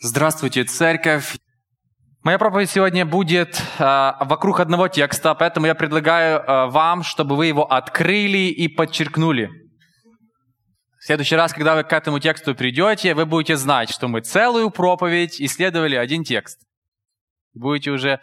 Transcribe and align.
Здравствуйте, 0.00 0.62
церковь! 0.62 1.38
Моя 2.22 2.38
проповедь 2.38 2.70
сегодня 2.70 3.04
будет 3.04 3.60
э, 3.80 4.12
вокруг 4.20 4.60
одного 4.60 4.86
текста, 4.86 5.34
поэтому 5.34 5.66
я 5.66 5.74
предлагаю 5.74 6.38
э, 6.38 6.66
вам, 6.66 7.02
чтобы 7.02 7.34
вы 7.34 7.46
его 7.46 7.64
открыли 7.64 8.46
и 8.46 8.68
подчеркнули. 8.68 9.50
В 11.00 11.04
следующий 11.04 11.34
раз, 11.34 11.52
когда 11.52 11.74
вы 11.74 11.82
к 11.82 11.92
этому 11.92 12.20
тексту 12.20 12.54
придете, 12.54 13.14
вы 13.14 13.26
будете 13.26 13.56
знать, 13.56 13.90
что 13.90 14.06
мы 14.06 14.20
целую 14.20 14.70
проповедь 14.70 15.42
исследовали 15.42 15.96
один 15.96 16.22
текст. 16.22 16.60
Будете 17.54 17.90
уже 17.90 18.20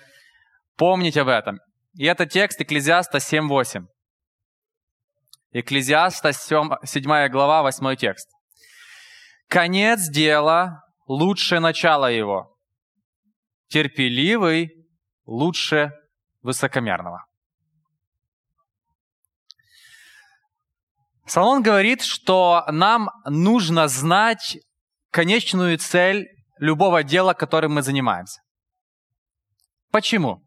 помнить 0.78 1.18
об 1.18 1.28
этом. 1.28 1.60
И 1.96 2.06
это 2.06 2.26
текст 2.26 2.62
Экклезиаста 2.62 3.18
7.8. 3.18 3.82
Экклезиаста 5.52 6.32
7 6.32 7.28
глава, 7.28 7.64
8 7.64 7.96
текст. 7.98 8.30
«Конец 9.50 10.08
дела 10.08 10.85
лучше 11.06 11.60
начала 11.60 12.10
его. 12.10 12.58
Терпеливый 13.68 14.88
лучше 15.26 15.92
высокомерного. 16.42 17.26
Соломон 21.26 21.64
говорит, 21.64 22.04
что 22.04 22.64
нам 22.68 23.10
нужно 23.26 23.88
знать 23.88 24.58
конечную 25.10 25.80
цель 25.80 26.28
любого 26.60 27.04
дела, 27.04 27.34
которым 27.34 27.74
мы 27.74 27.82
занимаемся. 27.82 28.42
Почему? 29.92 30.45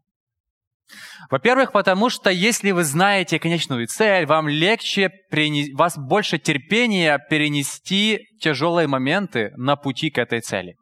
Во-первых, 1.29 1.71
потому 1.71 2.09
что 2.09 2.29
если 2.29 2.71
вы 2.71 2.83
знаете 2.83 3.39
конечную 3.39 3.87
цель, 3.87 4.25
вам 4.25 4.47
легче, 4.47 5.11
вас 5.75 5.97
больше 5.97 6.39
терпения 6.39 7.19
перенести 7.29 8.19
тяжелые 8.41 8.87
моменты 8.87 9.51
на 9.55 9.75
пути 9.75 10.09
к 10.09 10.17
этой 10.17 10.41
цели. 10.41 10.75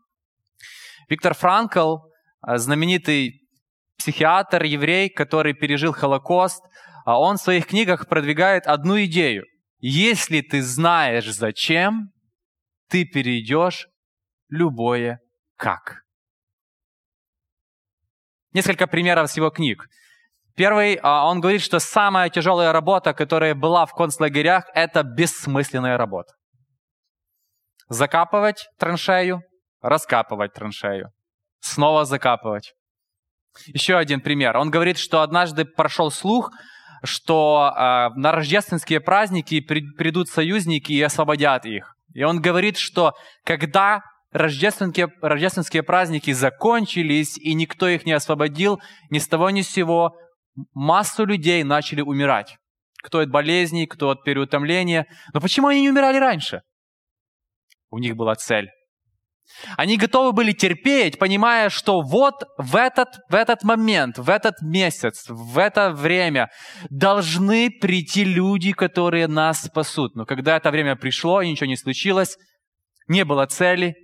Виктор 1.10 1.34
Франкл, 1.34 1.98
э, 2.48 2.58
знаменитый 2.58 3.42
психиатр, 3.98 4.64
еврей, 4.64 5.10
который 5.10 5.54
пережил 5.54 5.92
Холокост, 5.92 6.62
а 7.06 7.20
он 7.20 7.38
в 7.38 7.42
своих 7.42 7.68
книгах 7.68 8.08
продвигает 8.08 8.68
одну 8.68 9.02
идею. 9.06 9.44
Если 9.80 10.42
ты 10.42 10.62
знаешь 10.62 11.34
зачем, 11.34 12.12
ты 12.90 13.06
перейдешь 13.06 13.88
любое 14.50 15.20
как. 15.56 16.02
Несколько 18.54 18.88
примеров 18.88 19.30
с 19.30 19.38
его 19.38 19.50
книг. 19.50 19.88
Первый, 20.56 21.00
а, 21.04 21.28
он 21.28 21.40
говорит, 21.40 21.62
что 21.62 21.80
самая 21.80 22.30
тяжелая 22.30 22.72
работа, 22.72 23.14
которая 23.14 23.54
была 23.54 23.86
в 23.86 23.94
концлагерях, 23.94 24.66
это 24.74 25.04
бессмысленная 25.04 25.98
работа. 25.98 26.34
Закапывать 27.90 28.68
траншею, 28.80 29.44
раскапывать 29.82 30.54
траншею, 30.54 31.12
снова 31.60 32.06
закапывать. 32.06 32.74
Еще 33.68 33.98
один 33.98 34.22
пример. 34.22 34.58
Он 34.58 34.72
говорит, 34.72 34.98
что 34.98 35.22
однажды 35.22 35.66
прошел 35.66 36.12
слух, 36.12 36.52
что 37.04 37.72
э, 37.76 38.10
на 38.16 38.32
рождественские 38.32 39.00
праздники 39.00 39.62
придут 39.62 40.30
союзники 40.30 40.92
и 40.92 41.02
освободят 41.02 41.66
их. 41.66 41.96
И 42.14 42.24
он 42.24 42.42
говорит, 42.42 42.78
что 42.78 43.14
когда 43.44 44.02
рождественские, 44.32 45.08
рождественские 45.22 45.84
праздники 45.84 46.32
закончились, 46.32 47.38
и 47.38 47.54
никто 47.54 47.88
их 47.88 48.06
не 48.06 48.14
освободил, 48.14 48.80
ни 49.10 49.20
с 49.20 49.28
того 49.28 49.50
ни 49.50 49.62
с 49.62 49.70
сего 49.70 50.16
массу 50.74 51.26
людей 51.26 51.64
начали 51.64 52.02
умирать. 52.02 52.58
Кто 53.04 53.20
от 53.20 53.30
болезней, 53.30 53.86
кто 53.86 54.10
от 54.10 54.24
переутомления. 54.24 55.08
Но 55.34 55.40
почему 55.40 55.68
они 55.68 55.82
не 55.82 55.90
умирали 55.90 56.18
раньше? 56.18 56.62
У 57.90 58.00
них 58.00 58.16
была 58.16 58.36
цель. 58.36 58.70
Они 59.78 59.98
готовы 59.98 60.34
были 60.34 60.52
терпеть, 60.52 61.18
понимая, 61.18 61.70
что 61.70 62.02
вот 62.02 62.44
в 62.58 62.76
этот, 62.76 63.20
в 63.30 63.36
этот 63.36 63.64
момент, 63.64 64.18
в 64.18 64.30
этот 64.30 64.62
месяц, 64.62 65.26
в 65.30 65.58
это 65.58 65.92
время 65.92 66.50
должны 66.90 67.70
прийти 67.70 68.26
люди, 68.26 68.74
которые 68.74 69.28
нас 69.28 69.64
спасут. 69.64 70.16
Но 70.16 70.26
когда 70.26 70.58
это 70.58 70.70
время 70.70 70.98
пришло 70.98 71.42
и 71.42 71.50
ничего 71.50 71.68
не 71.68 71.78
случилось, 71.78 72.38
не 73.08 73.24
было 73.24 73.46
цели, 73.46 73.96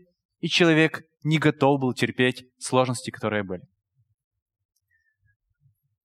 и 0.43 0.49
человек 0.49 1.03
не 1.23 1.39
готов 1.39 1.79
был 1.79 1.93
терпеть 1.93 2.43
сложности, 2.59 3.11
которые 3.11 3.43
были. 3.43 3.61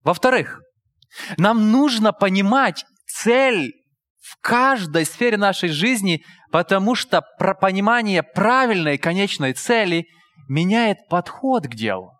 Во-вторых, 0.01 0.61
нам 1.37 1.71
нужно 1.71 2.13
понимать 2.13 2.85
цель 3.05 3.73
в 4.21 4.37
каждой 4.39 5.05
сфере 5.05 5.35
нашей 5.35 5.67
жизни, 5.67 6.23
потому 6.51 6.95
что 6.95 7.21
понимание 7.59 8.23
правильной 8.23 8.97
конечной 8.97 9.51
цели 9.51 10.05
меняет 10.47 11.09
подход 11.09 11.67
к 11.67 11.75
делу. 11.75 12.13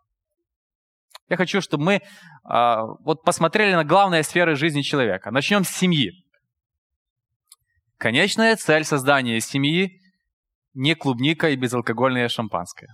Я 1.29 1.37
хочу, 1.37 1.61
чтобы 1.61 1.83
мы 1.85 1.93
э, 1.93 2.01
вот 3.05 3.23
посмотрели 3.23 3.75
на 3.75 3.85
главные 3.85 4.23
сферы 4.23 4.57
жизни 4.57 4.81
человека. 4.81 5.31
Начнем 5.31 5.63
с 5.63 5.69
семьи. 5.69 6.11
Конечная 7.97 8.57
цель 8.57 8.83
создания 8.83 9.39
семьи 9.39 10.01
не 10.79 10.95
клубника 10.95 11.49
и 11.49 11.57
безалкогольное 11.57 12.29
шампанское. 12.29 12.87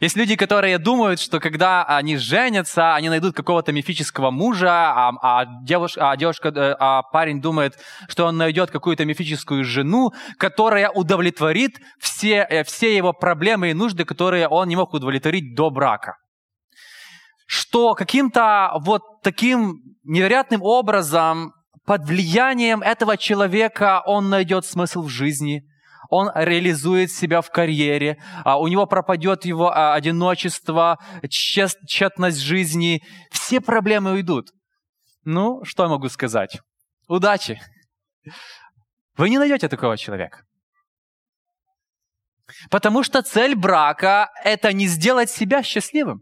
Есть 0.00 0.16
люди, 0.16 0.36
которые 0.36 0.78
думают, 0.78 1.20
что 1.20 1.40
когда 1.40 1.84
они 1.84 2.16
женятся, 2.16 2.94
они 2.94 3.08
найдут 3.08 3.34
какого-то 3.34 3.72
мифического 3.72 4.30
мужа, 4.30 4.70
а, 4.70 5.12
а, 5.22 5.44
девушка, 5.64 6.10
а, 6.10 6.16
девушка, 6.16 6.48
э, 6.48 6.76
а 6.78 7.02
парень 7.02 7.40
думает, 7.40 7.78
что 8.08 8.26
он 8.26 8.36
найдет 8.36 8.70
какую-то 8.70 9.04
мифическую 9.04 9.64
жену, 9.64 10.12
которая 10.36 10.90
удовлетворит 10.90 11.80
все, 11.98 12.46
э, 12.50 12.64
все 12.64 12.96
его 12.96 13.12
проблемы 13.12 13.70
и 13.70 13.74
нужды, 13.74 14.04
которые 14.04 14.46
он 14.48 14.68
не 14.68 14.76
мог 14.76 14.92
удовлетворить 14.92 15.54
до 15.56 15.70
брака. 15.70 16.16
Что 17.46 17.94
каким-то 17.94 18.72
вот 18.80 19.02
таким 19.22 19.80
невероятным 20.04 20.62
образом 20.62 21.52
под 21.86 22.04
влиянием 22.04 22.82
этого 22.82 23.16
человека 23.16 24.02
он 24.06 24.28
найдет 24.28 24.66
смысл 24.66 25.02
в 25.02 25.08
жизни– 25.08 25.62
он 26.12 26.30
реализует 26.34 27.10
себя 27.10 27.40
в 27.40 27.50
карьере, 27.50 28.22
а 28.44 28.60
у 28.60 28.68
него 28.68 28.84
пропадет 28.84 29.46
его 29.46 29.70
а, 29.70 29.94
одиночество, 29.94 30.98
тщетность 31.26 32.38
жизни, 32.38 33.02
все 33.30 33.62
проблемы 33.62 34.12
уйдут. 34.12 34.50
Ну, 35.24 35.64
что 35.64 35.84
я 35.84 35.88
могу 35.88 36.10
сказать? 36.10 36.60
Удачи! 37.08 37.62
Вы 39.16 39.30
не 39.30 39.38
найдете 39.38 39.70
такого 39.70 39.96
человека. 39.96 40.42
Потому 42.68 43.04
что 43.04 43.22
цель 43.22 43.54
брака– 43.54 44.28
это 44.44 44.74
не 44.74 44.88
сделать 44.88 45.30
себя 45.30 45.62
счастливым. 45.62 46.20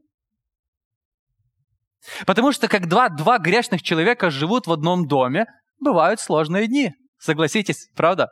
Потому 2.27 2.53
что 2.53 2.69
как 2.69 2.87
два, 2.87 3.09
два 3.09 3.39
грешных 3.39 3.83
человека 3.83 4.31
живут 4.31 4.69
в 4.69 4.73
одном 4.73 5.09
доме, 5.09 5.47
бывают 5.81 6.21
сложные 6.21 6.69
дни. 6.69 6.93
Согласитесь, 7.19 7.89
правда? 7.97 8.29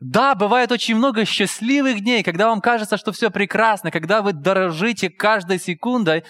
Да, 0.00 0.34
бывает 0.34 0.72
очень 0.72 0.96
много 0.96 1.24
счастливых 1.24 2.00
дней, 2.00 2.22
когда 2.22 2.48
вам 2.48 2.60
кажется, 2.60 2.96
что 2.96 3.12
все 3.12 3.30
прекрасно, 3.30 3.90
когда 3.90 4.22
вы 4.22 4.32
дорожите 4.32 5.10
каждой 5.10 5.58
секундой. 5.58 6.24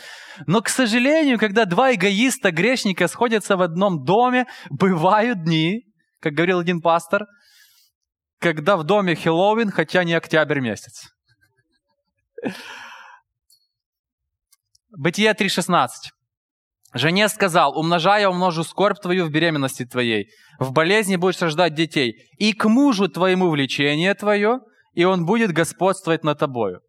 Но, 0.47 0.60
к 0.60 0.69
сожалению, 0.69 1.38
когда 1.38 1.64
два 1.64 1.94
эгоиста, 1.94 2.50
грешника 2.50 3.08
сходятся 3.08 3.56
в 3.56 3.62
одном 3.62 4.04
доме, 4.04 4.47
бывают 4.70 5.44
дни, 5.44 5.84
как 6.20 6.34
говорил 6.34 6.60
один 6.60 6.80
пастор, 6.80 7.26
когда 8.38 8.76
в 8.76 8.84
доме 8.84 9.14
Хэллоуин, 9.14 9.70
хотя 9.70 10.04
не 10.04 10.14
октябрь 10.14 10.60
месяц. 10.60 11.08
Бытие 14.96 15.32
3.16. 15.32 15.88
Жене 16.94 17.28
сказал, 17.28 17.77
умножая 17.77 18.28
умножу 18.28 18.62
скорбь 18.62 19.00
твою 19.00 19.27
в 19.27 19.31
беременности 19.31 19.84
твоей, 19.84 20.28
в 20.60 20.72
болезни 20.72 21.16
будешь 21.16 21.43
рождать 21.43 21.75
детей, 21.75 22.15
и 22.38 22.53
к 22.53 22.69
мужу 22.69 23.09
твоему 23.09 23.50
влечение 23.50 24.15
твое, 24.15 24.60
и 24.94 25.05
он 25.05 25.27
будет 25.27 25.53
господствовать 25.53 26.22
над 26.22 26.38
тобою. 26.38 26.81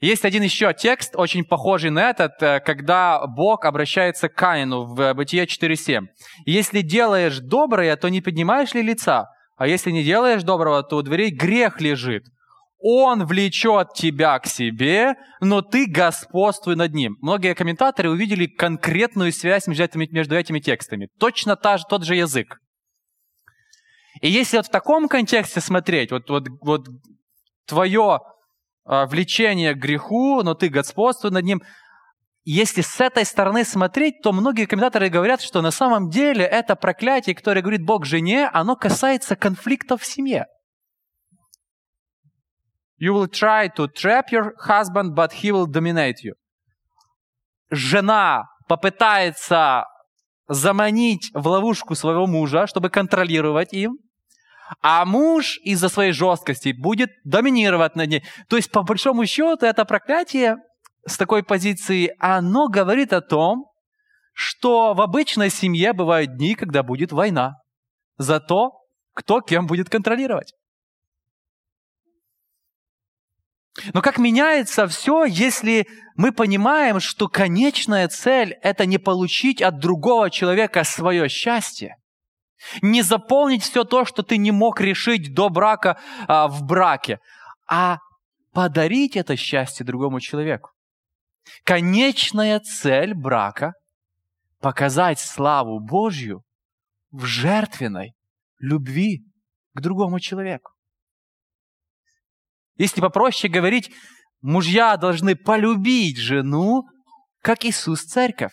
Есть 0.00 0.24
один 0.24 0.42
еще 0.42 0.74
текст, 0.74 1.14
очень 1.16 1.44
похожий 1.44 1.90
на 1.90 2.10
этот, 2.10 2.42
э, 2.42 2.60
когда 2.60 3.26
Бог 3.26 3.64
обращается 3.64 4.28
к 4.28 4.34
Каину 4.34 4.84
в 4.84 5.14
Бытие 5.14 5.46
4.7. 5.46 6.06
«Если 6.44 6.82
делаешь 6.82 7.38
доброе, 7.38 7.96
то 7.96 8.08
не 8.08 8.20
поднимаешь 8.20 8.74
ли 8.74 8.82
лица? 8.82 9.30
А 9.56 9.66
если 9.66 9.90
не 9.90 10.04
делаешь 10.04 10.42
доброго, 10.42 10.82
то 10.82 10.96
у 10.96 11.02
дверей 11.02 11.30
грех 11.30 11.80
лежит. 11.80 12.24
Он 12.78 13.24
влечет 13.24 13.94
тебя 13.94 14.38
к 14.38 14.46
себе, 14.46 15.14
но 15.40 15.62
ты 15.62 15.86
господствуй 15.86 16.76
над 16.76 16.92
ним. 16.92 17.16
Многие 17.20 17.54
комментаторы 17.54 18.10
увидели 18.10 18.46
конкретную 18.46 19.32
связь 19.32 19.66
между 19.66 19.84
этими, 19.84 20.08
между 20.10 20.36
этими 20.36 20.60
текстами. 20.60 21.08
Точно 21.18 21.56
та 21.56 21.78
тот 21.78 22.04
же 22.04 22.16
язык. 22.16 22.58
И 24.20 24.28
если 24.28 24.58
вот 24.58 24.66
в 24.66 24.70
таком 24.70 25.08
контексте 25.08 25.60
смотреть, 25.60 26.10
вот, 26.10 26.28
вот, 26.28 26.48
вот 26.60 26.86
твое 27.66 28.20
э, 28.88 29.06
влечение 29.06 29.74
к 29.74 29.78
греху, 29.78 30.42
но 30.42 30.54
ты 30.54 30.68
господствуй 30.68 31.30
над 31.30 31.44
ним, 31.44 31.62
если 32.44 32.80
с 32.80 33.00
этой 33.00 33.24
стороны 33.24 33.64
смотреть, 33.64 34.22
то 34.22 34.32
многие 34.32 34.66
комментаторы 34.66 35.08
говорят, 35.08 35.40
что 35.40 35.62
на 35.62 35.72
самом 35.72 36.10
деле 36.10 36.44
это 36.44 36.76
проклятие, 36.76 37.34
которое 37.34 37.60
говорит 37.60 37.84
Бог 37.84 38.04
жене, 38.06 38.48
оно 38.52 38.76
касается 38.76 39.34
конфликтов 39.34 40.02
в 40.02 40.06
семье. 40.06 40.46
You 42.98 43.12
will 43.12 43.28
try 43.28 43.68
to 43.76 43.88
trap 43.88 44.30
your 44.30 44.54
husband, 44.66 45.14
but 45.14 45.32
he 45.42 45.52
will 45.52 45.66
dominate 45.66 46.22
you. 46.24 46.34
Жена 47.70 48.44
попытается 48.68 49.84
заманить 50.48 51.30
в 51.34 51.46
ловушку 51.46 51.94
своего 51.94 52.26
мужа, 52.26 52.66
чтобы 52.66 52.88
контролировать 52.88 53.72
им, 53.72 53.98
а 54.80 55.04
муж 55.04 55.58
из-за 55.62 55.88
своей 55.88 56.12
жесткости 56.12 56.72
будет 56.76 57.10
доминировать 57.24 57.96
над 57.96 58.08
ней. 58.08 58.24
То 58.48 58.56
есть, 58.56 58.70
по 58.70 58.82
большому 58.82 59.26
счету, 59.26 59.66
это 59.66 59.84
проклятие 59.84 60.56
с 61.06 61.16
такой 61.16 61.42
позиции, 61.42 62.14
оно 62.18 62.68
говорит 62.68 63.12
о 63.12 63.20
том, 63.20 63.66
что 64.32 64.92
в 64.94 65.00
обычной 65.00 65.50
семье 65.50 65.92
бывают 65.92 66.36
дни, 66.36 66.54
когда 66.54 66.82
будет 66.82 67.12
война 67.12 67.54
за 68.18 68.40
то, 68.40 68.72
кто 69.14 69.40
кем 69.40 69.66
будет 69.66 69.88
контролировать. 69.88 70.52
Но 73.92 74.00
как 74.00 74.18
меняется 74.18 74.86
все, 74.86 75.24
если 75.24 75.86
мы 76.16 76.32
понимаем, 76.32 76.98
что 77.00 77.28
конечная 77.28 78.08
цель– 78.08 78.56
это 78.62 78.86
не 78.86 78.98
получить 78.98 79.60
от 79.60 79.78
другого 79.78 80.30
человека 80.30 80.82
свое 80.84 81.28
счастье, 81.28 81.96
не 82.80 83.02
заполнить 83.02 83.62
все 83.62 83.84
то, 83.84 84.04
что 84.04 84.22
ты 84.22 84.38
не 84.38 84.50
мог 84.50 84.80
решить 84.80 85.34
до 85.34 85.50
брака 85.50 85.98
а, 86.26 86.48
в 86.48 86.64
браке, 86.64 87.20
а 87.68 87.98
подарить 88.52 89.16
это 89.16 89.36
счастье 89.36 89.84
другому 89.84 90.20
человеку. 90.20 90.70
Конечная 91.64 92.60
цель 92.60 93.14
брака– 93.14 93.74
показать 94.60 95.20
славу 95.20 95.80
Божью 95.80 96.42
в 97.10 97.24
жертвенной 97.24 98.14
любви 98.58 99.22
к 99.74 99.80
другому 99.80 100.18
человеку. 100.18 100.75
Если 102.76 103.00
попроще 103.00 103.52
говорить, 103.52 103.90
мужья 104.40 104.96
должны 104.96 105.34
полюбить 105.34 106.18
жену, 106.18 106.84
как 107.40 107.64
Иисус 107.64 108.02
церковь. 108.02 108.52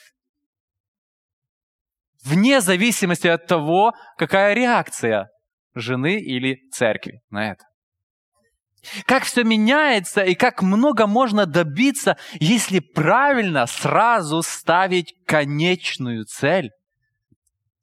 Вне 2.23 2.61
зависимости 2.61 3.27
от 3.27 3.47
того, 3.47 3.93
какая 4.17 4.53
реакция 4.53 5.29
жены 5.75 6.19
или 6.19 6.69
церкви 6.71 7.21
на 7.29 7.51
это. 7.51 7.65
Как 9.05 9.23
все 9.23 9.43
меняется 9.43 10.23
и 10.23 10.35
как 10.35 10.61
много 10.61 11.07
можно 11.07 11.45
добиться, 11.45 12.17
если 12.33 12.79
правильно 12.79 13.65
сразу 13.65 14.41
ставить 14.41 15.15
конечную 15.25 16.25
цель 16.25 16.69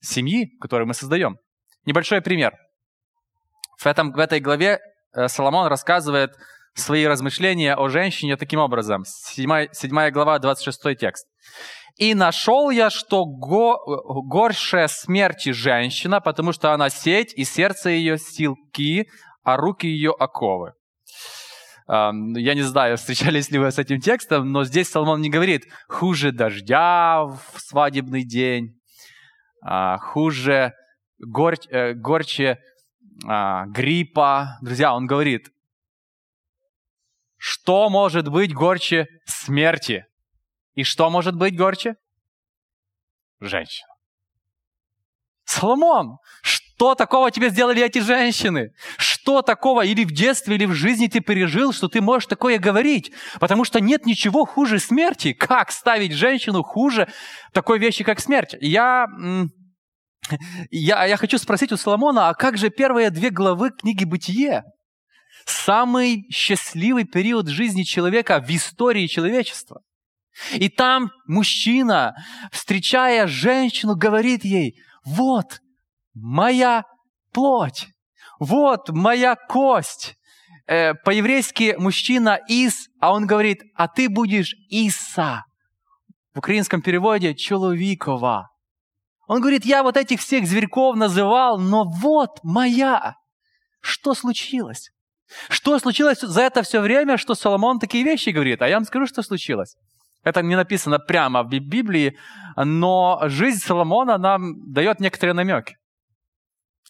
семьи, 0.01 0.51
которую 0.61 0.87
мы 0.89 0.95
создаем. 0.95 1.39
Небольшой 1.87 2.21
пример. 2.21 2.55
В, 3.79 3.87
этом, 3.87 4.13
в 4.13 4.19
этой 4.19 4.41
главе 4.41 4.79
Соломон 5.27 5.67
рассказывает 5.67 6.33
свои 6.75 7.05
размышления 7.07 7.75
о 7.75 7.89
женщине 7.89 8.37
таким 8.37 8.61
образом. 8.61 9.05
7, 9.05 9.69
7 9.73 10.11
глава, 10.11 10.39
26 10.39 10.99
текст. 10.99 11.27
«И 11.97 12.15
нашел 12.15 12.71
я, 12.71 12.89
что 12.89 13.25
го, 13.27 13.79
горшая 14.25 14.89
смерти 14.89 15.51
женщина, 15.51 16.21
потому 16.21 16.53
что 16.53 16.73
она 16.73 16.89
сеть, 16.89 17.35
и 17.35 17.45
сердце 17.45 17.91
ее 17.91 18.17
силки, 18.19 19.09
а 19.43 19.57
руки 19.57 19.87
ее 19.87 20.15
оковы». 20.19 20.73
Я 21.89 22.55
не 22.55 22.63
знаю, 22.63 22.97
встречались 22.99 23.51
ли 23.51 23.59
вы 23.59 23.71
с 23.71 23.79
этим 23.79 24.01
текстом, 24.01 24.53
но 24.53 24.65
здесь 24.65 24.89
Соломон 24.89 25.21
не 25.21 25.29
говорит 25.29 25.65
«хуже 25.89 26.31
дождя 26.31 27.25
в 27.25 27.41
свадебный 27.57 28.25
день», 28.25 28.79
а, 29.63 29.99
«хуже 29.99 30.73
гор, 31.19 31.55
э, 31.69 31.95
горче 31.95 32.59
а, 33.27 33.67
гриппа. 33.67 34.59
Друзья, 34.63 34.95
он 34.95 35.07
говорит, 35.07 35.49
что 37.37 37.89
может 37.89 38.29
быть 38.29 38.53
горче 38.55 39.07
смерти? 39.25 40.05
И 40.75 40.85
что 40.85 41.11
может 41.11 41.35
быть 41.37 41.57
горче? 41.57 41.97
Женщина. 43.41 43.89
Соломон, 45.45 46.19
что 46.43 46.95
такого 46.95 47.31
тебе 47.31 47.51
сделали 47.51 47.83
эти 47.83 47.99
женщины? 47.99 48.73
Что 48.99 49.43
такого 49.43 49.85
или 49.85 50.05
в 50.05 50.13
детстве, 50.13 50.55
или 50.55 50.65
в 50.65 50.75
жизни 50.75 51.09
ты 51.09 51.21
пережил, 51.21 51.73
что 51.73 51.89
ты 51.89 52.01
можешь 52.01 52.27
такое 52.27 52.59
говорить? 52.59 53.13
Потому 53.41 53.65
что 53.65 53.81
нет 53.81 54.07
ничего 54.07 54.45
хуже 54.45 54.79
смерти. 54.79 55.33
Как 55.33 55.73
ставить 55.73 56.13
женщину 56.13 56.63
хуже 56.63 57.09
такой 57.53 57.79
вещи, 57.79 58.05
как 58.05 58.21
смерть? 58.21 58.55
Я 58.61 59.09
я, 60.71 61.05
я 61.05 61.17
хочу 61.17 61.39
спросить 61.39 61.73
у 61.73 61.77
Соломона, 61.77 62.29
а 62.29 62.35
как 62.35 62.57
же 62.57 62.71
первые 62.71 63.11
две 63.11 63.31
главы 63.31 63.71
книги 63.71 64.05
«Бытие»? 64.05 64.65
Самый 65.47 66.27
счастливый 66.31 67.05
период 67.05 67.49
жизни 67.49 67.83
человека 67.83 68.41
в 68.41 68.51
истории 68.51 69.07
человечества. 69.07 69.81
И 70.53 70.69
там 70.69 71.11
мужчина, 71.27 72.15
встречая 72.53 73.27
женщину, 73.27 73.97
говорит 73.97 74.45
ей, 74.45 74.77
вот 75.05 75.61
моя 76.15 76.85
плоть, 77.33 77.89
вот 78.39 78.91
моя 78.91 79.37
кость. 79.37 80.17
Э, 80.67 80.95
по-еврейски 80.95 81.75
мужчина 81.79 82.39
Ис, 82.49 82.89
а 83.01 83.13
он 83.13 83.27
говорит, 83.27 83.63
а 83.75 83.89
ты 83.89 84.09
будешь 84.09 84.55
Иса. 84.69 85.45
В 86.33 86.39
украинском 86.39 86.81
переводе 86.81 87.35
Человекова. 87.35 88.51
Он 89.31 89.41
говорит, 89.41 89.65
я 89.65 89.85
вот 89.85 89.97
этих 89.97 90.19
всех 90.19 90.45
зверьков 90.45 90.97
называл, 90.97 91.57
но 91.57 91.85
вот 91.85 92.41
моя. 92.43 93.15
Что 93.81 94.15
случилось? 94.15 94.91
Что 95.49 95.79
случилось 95.79 96.19
за 96.21 96.41
это 96.43 96.65
все 96.65 96.81
время, 96.81 97.17
что 97.17 97.37
Соломон 97.37 97.79
такие 97.79 98.03
вещи 98.03 98.31
говорит? 98.31 98.61
А 98.61 98.67
я 98.67 98.75
вам 98.75 98.85
скажу, 98.85 99.07
что 99.07 99.23
случилось. 99.23 99.77
Это 100.25 100.43
не 100.43 100.57
написано 100.57 100.99
прямо 100.99 101.45
в 101.45 101.49
Библии, 101.49 102.19
но 102.57 103.21
жизнь 103.27 103.61
Соломона 103.61 104.19
нам 104.19 104.73
дает 104.73 104.99
некоторые 104.99 105.35
намеки. 105.35 105.77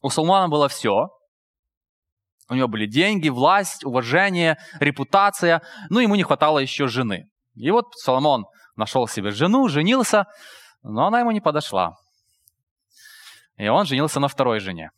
У 0.00 0.08
Соломона 0.08 0.48
было 0.48 0.70
все. 0.70 1.10
У 2.48 2.54
него 2.54 2.68
были 2.68 2.86
деньги, 2.86 3.28
власть, 3.28 3.84
уважение, 3.84 4.56
репутация. 4.78 5.60
Ну, 5.90 6.00
ему 6.00 6.14
не 6.14 6.22
хватало 6.22 6.58
еще 6.58 6.86
жены. 6.86 7.26
И 7.54 7.70
вот 7.70 7.84
Соломон 7.96 8.46
нашел 8.76 9.06
себе 9.06 9.30
жену, 9.30 9.68
женился, 9.68 10.24
но 10.82 11.08
она 11.08 11.20
ему 11.20 11.32
не 11.32 11.42
подошла. 11.42 11.96
И 13.60 13.68
он 13.68 13.84
женился 13.84 14.20
на 14.20 14.28
второй 14.28 14.58
жене. 14.58 14.90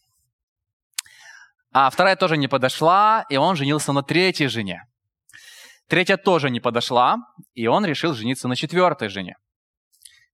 А 1.72 1.90
вторая 1.90 2.14
тоже 2.14 2.36
не 2.36 2.46
подошла, 2.46 3.26
и 3.28 3.36
он 3.36 3.56
женился 3.56 3.92
на 3.92 4.02
третьей 4.04 4.46
жене. 4.46 4.84
Третья 5.88 6.16
тоже 6.16 6.48
не 6.48 6.60
подошла, 6.60 7.16
и 7.54 7.66
он 7.66 7.84
решил 7.84 8.14
жениться 8.14 8.46
на 8.46 8.54
четвертой 8.54 9.08
жене. 9.08 9.34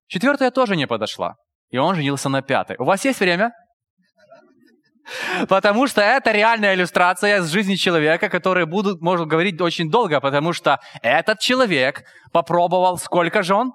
Четвертая 0.08 0.50
тоже 0.50 0.76
не 0.76 0.86
подошла, 0.86 1.36
и 1.70 1.78
он 1.78 1.94
женился 1.94 2.28
на 2.28 2.42
пятой. 2.42 2.76
У 2.78 2.84
вас 2.84 3.02
есть 3.06 3.20
время? 3.20 3.52
Потому 5.48 5.86
что 5.86 6.02
это 6.02 6.30
реальная 6.30 6.74
иллюстрация 6.74 7.40
с 7.40 7.48
жизни 7.48 7.76
человека, 7.76 8.28
который 8.28 8.66
будут, 8.66 9.00
может 9.00 9.26
говорить 9.26 9.58
очень 9.58 9.90
долго, 9.90 10.20
потому 10.20 10.52
что 10.52 10.80
этот 11.00 11.38
человек 11.38 12.04
попробовал 12.30 12.98
сколько 12.98 13.42
жен? 13.42 13.72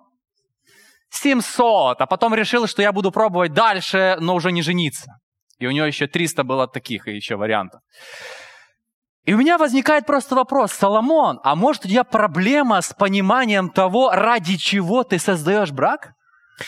700, 1.13 2.01
а 2.01 2.05
потом 2.05 2.33
решил, 2.33 2.67
что 2.67 2.81
я 2.81 2.91
буду 2.91 3.11
пробовать 3.11 3.53
дальше, 3.53 4.17
но 4.19 4.35
уже 4.35 4.51
не 4.51 4.61
жениться. 4.61 5.11
И 5.59 5.67
у 5.67 5.71
него 5.71 5.85
еще 5.85 6.07
300 6.07 6.43
было 6.43 6.67
таких 6.67 7.07
еще 7.07 7.35
вариантов. 7.35 7.81
И 9.25 9.33
у 9.33 9.37
меня 9.37 9.57
возникает 9.57 10.05
просто 10.05 10.35
вопрос, 10.35 10.73
Соломон, 10.73 11.39
а 11.43 11.55
может 11.55 11.85
у 11.85 11.87
тебя 11.87 12.03
проблема 12.03 12.81
с 12.81 12.93
пониманием 12.93 13.69
того, 13.69 14.11
ради 14.11 14.57
чего 14.57 15.03
ты 15.03 15.17
создаешь 15.17 15.71
брак? 15.71 16.11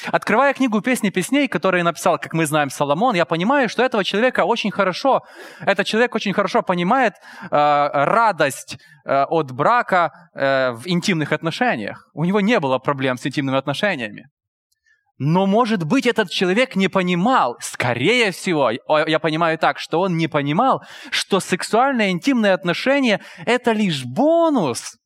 Открывая 0.07 0.53
книгу 0.53 0.81
«Песни 0.81 1.09
песней», 1.09 1.47
которую 1.47 1.83
написал, 1.83 2.17
как 2.17 2.33
мы 2.33 2.45
знаем, 2.45 2.69
Соломон, 2.69 3.15
я 3.15 3.25
понимаю, 3.25 3.69
что 3.69 3.83
этого 3.83 4.03
человека 4.03 4.45
очень 4.45 4.71
хорошо, 4.71 5.21
этот 5.59 5.85
человек 5.85 6.15
очень 6.15 6.33
хорошо 6.33 6.61
понимает 6.61 7.13
э, 7.15 7.47
радость 7.51 8.77
э, 9.05 9.23
от 9.23 9.51
брака 9.51 10.11
э, 10.33 10.71
в 10.71 10.87
интимных 10.87 11.31
отношениях. 11.31 12.07
У 12.13 12.25
него 12.25 12.41
не 12.41 12.59
было 12.59 12.79
проблем 12.79 13.17
с 13.17 13.27
интимными 13.27 13.57
отношениями. 13.57 14.27
Но, 15.17 15.45
может 15.45 15.83
быть, 15.83 16.05
этот 16.05 16.29
человек 16.29 16.75
не 16.75 16.89
понимал, 16.89 17.55
скорее 17.61 18.31
всего, 18.31 18.69
я 18.69 19.19
понимаю 19.19 19.57
так, 19.57 19.79
что 19.79 20.01
он 20.01 20.17
не 20.17 20.27
понимал, 20.27 20.83
что 21.09 21.39
сексуальные 21.39 22.11
интимные 22.11 22.53
отношения– 22.53 23.21
это 23.45 23.71
лишь 23.71 24.03
бонус. 24.03 24.97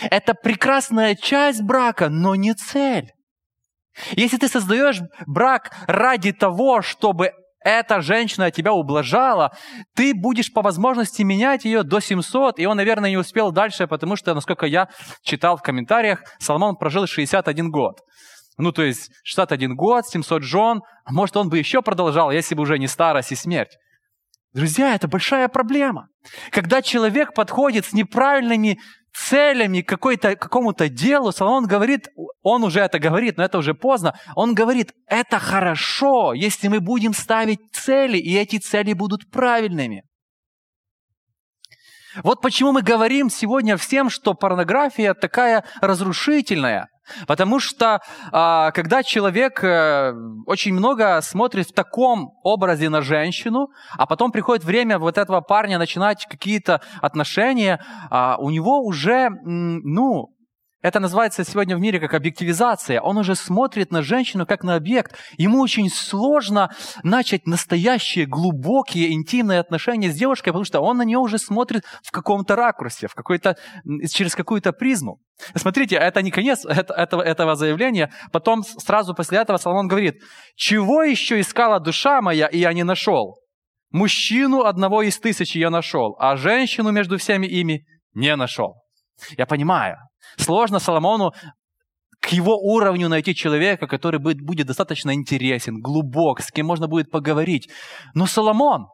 Это 0.00 0.34
прекрасная 0.34 1.16
часть 1.16 1.60
брака, 1.62 2.08
но 2.08 2.36
не 2.36 2.54
цель. 2.54 3.10
Если 4.12 4.36
ты 4.36 4.48
создаешь 4.48 5.00
брак 5.26 5.74
ради 5.88 6.32
того, 6.32 6.80
чтобы 6.80 7.32
эта 7.64 8.00
женщина 8.00 8.50
тебя 8.50 8.72
ублажала, 8.72 9.52
ты 9.94 10.14
будешь 10.14 10.52
по 10.52 10.62
возможности 10.62 11.22
менять 11.22 11.64
ее 11.64 11.82
до 11.82 12.00
700, 12.00 12.58
и 12.58 12.66
он, 12.66 12.76
наверное, 12.76 13.10
не 13.10 13.16
успел 13.16 13.52
дальше, 13.52 13.86
потому 13.86 14.16
что, 14.16 14.34
насколько 14.34 14.66
я 14.66 14.88
читал 15.22 15.56
в 15.56 15.62
комментариях, 15.62 16.22
Соломон 16.38 16.76
прожил 16.76 17.06
61 17.06 17.70
год. 17.70 18.00
Ну, 18.58 18.72
то 18.72 18.82
есть 18.82 19.10
61 19.24 19.74
год, 19.76 20.06
700 20.06 20.42
жен, 20.42 20.82
может, 21.10 21.36
он 21.36 21.48
бы 21.48 21.58
еще 21.58 21.82
продолжал, 21.82 22.30
если 22.30 22.54
бы 22.54 22.62
уже 22.62 22.78
не 22.78 22.86
старость 22.86 23.32
и 23.32 23.34
смерть. 23.34 23.76
Друзья, 24.52 24.94
это 24.94 25.08
большая 25.08 25.48
проблема. 25.48 26.08
Когда 26.50 26.82
человек 26.82 27.32
подходит 27.34 27.86
с 27.86 27.92
неправильными 27.94 28.78
целями 29.14 29.80
к 29.80 29.88
какому-то 29.88 30.88
делу, 30.88 31.32
Соломон 31.32 31.66
говорит, 31.66 32.08
он 32.42 32.62
уже 32.62 32.80
это 32.80 32.98
говорит, 32.98 33.38
но 33.38 33.44
это 33.44 33.58
уже 33.58 33.74
поздно, 33.74 34.14
он 34.36 34.54
говорит, 34.54 34.92
это 35.06 35.38
хорошо, 35.38 36.34
если 36.34 36.68
мы 36.68 36.80
будем 36.80 37.14
ставить 37.14 37.60
цели, 37.72 38.18
и 38.18 38.36
эти 38.36 38.58
цели 38.58 38.92
будут 38.92 39.30
правильными. 39.30 40.04
Вот 42.22 42.42
почему 42.42 42.72
мы 42.72 42.82
говорим 42.82 43.30
сегодня 43.30 43.78
всем, 43.78 44.10
что 44.10 44.34
порнография 44.34 45.14
такая 45.14 45.64
разрушительная. 45.80 46.88
Потому 47.26 47.60
что 47.60 48.00
а, 48.30 48.70
когда 48.72 49.02
человек 49.02 49.62
э, 49.62 50.12
очень 50.46 50.72
много 50.72 51.20
смотрит 51.20 51.68
в 51.68 51.72
таком 51.72 52.38
образе 52.42 52.88
на 52.88 53.02
женщину, 53.02 53.68
а 53.96 54.06
потом 54.06 54.32
приходит 54.32 54.64
время 54.64 54.98
вот 54.98 55.18
этого 55.18 55.40
парня 55.40 55.78
начинать 55.78 56.26
какие-то 56.26 56.80
отношения, 57.00 57.84
а, 58.10 58.36
у 58.38 58.50
него 58.50 58.82
уже, 58.82 59.30
ну, 59.42 60.31
это 60.82 60.98
называется 60.98 61.44
сегодня 61.44 61.76
в 61.76 61.80
мире 61.80 62.00
как 62.00 62.12
объективизация. 62.12 63.00
Он 63.00 63.16
уже 63.16 63.36
смотрит 63.36 63.92
на 63.92 64.02
женщину 64.02 64.46
как 64.46 64.64
на 64.64 64.74
объект. 64.74 65.16
Ему 65.38 65.60
очень 65.60 65.88
сложно 65.88 66.70
начать 67.04 67.46
настоящие, 67.46 68.26
глубокие, 68.26 69.12
интимные 69.12 69.60
отношения 69.60 70.10
с 70.10 70.16
девушкой, 70.16 70.50
потому 70.50 70.64
что 70.64 70.80
он 70.80 70.96
на 70.96 71.02
нее 71.02 71.18
уже 71.18 71.38
смотрит 71.38 71.84
в 72.02 72.10
каком-то 72.10 72.56
ракурсе, 72.56 73.06
в 73.06 73.14
какой-то, 73.14 73.56
через 74.10 74.34
какую-то 74.34 74.72
призму. 74.72 75.20
Смотрите, 75.54 75.94
это 75.94 76.20
не 76.20 76.32
конец 76.32 76.64
этого, 76.66 77.22
этого 77.22 77.54
заявления. 77.54 78.12
Потом 78.32 78.64
сразу 78.64 79.14
после 79.14 79.38
этого 79.38 79.58
Соломон 79.58 79.86
говорит, 79.86 80.16
«Чего 80.56 81.04
еще 81.04 81.40
искала 81.40 81.78
душа 81.78 82.20
моя, 82.20 82.48
и 82.48 82.58
я 82.58 82.72
не 82.72 82.82
нашел? 82.82 83.38
Мужчину 83.92 84.62
одного 84.62 85.02
из 85.02 85.18
тысячи 85.18 85.58
я 85.58 85.70
нашел, 85.70 86.16
а 86.18 86.36
женщину 86.36 86.90
между 86.90 87.18
всеми 87.18 87.46
ими 87.46 87.84
не 88.14 88.34
нашел». 88.34 88.82
Я 89.36 89.46
понимаю, 89.46 89.98
Сложно 90.36 90.78
Соломону 90.78 91.32
к 92.20 92.28
его 92.28 92.56
уровню 92.56 93.08
найти 93.08 93.34
человека, 93.34 93.86
который 93.86 94.20
будет, 94.20 94.66
достаточно 94.66 95.12
интересен, 95.12 95.80
глубок, 95.80 96.40
с 96.40 96.52
кем 96.52 96.66
можно 96.66 96.86
будет 96.86 97.10
поговорить. 97.10 97.68
Но 98.14 98.26
Соломон, 98.26 98.86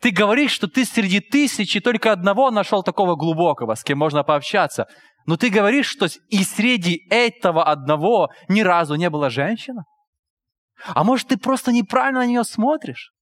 ты 0.00 0.10
говоришь, 0.10 0.52
что 0.52 0.68
ты 0.68 0.84
среди 0.84 1.20
тысячи 1.20 1.80
только 1.80 2.12
одного 2.12 2.50
нашел 2.50 2.82
такого 2.82 3.16
глубокого, 3.16 3.74
с 3.74 3.82
кем 3.82 3.98
можно 3.98 4.24
пообщаться. 4.24 4.86
Но 5.26 5.38
ты 5.38 5.48
говоришь, 5.48 5.86
что 5.86 6.06
и 6.28 6.44
среди 6.44 7.06
этого 7.08 7.64
одного 7.64 8.28
ни 8.48 8.60
разу 8.60 8.94
не 8.96 9.08
была 9.08 9.30
женщина? 9.30 9.84
А 10.86 11.02
может, 11.02 11.28
ты 11.28 11.38
просто 11.38 11.72
неправильно 11.72 12.20
на 12.20 12.26
нее 12.26 12.44
смотришь? 12.44 13.12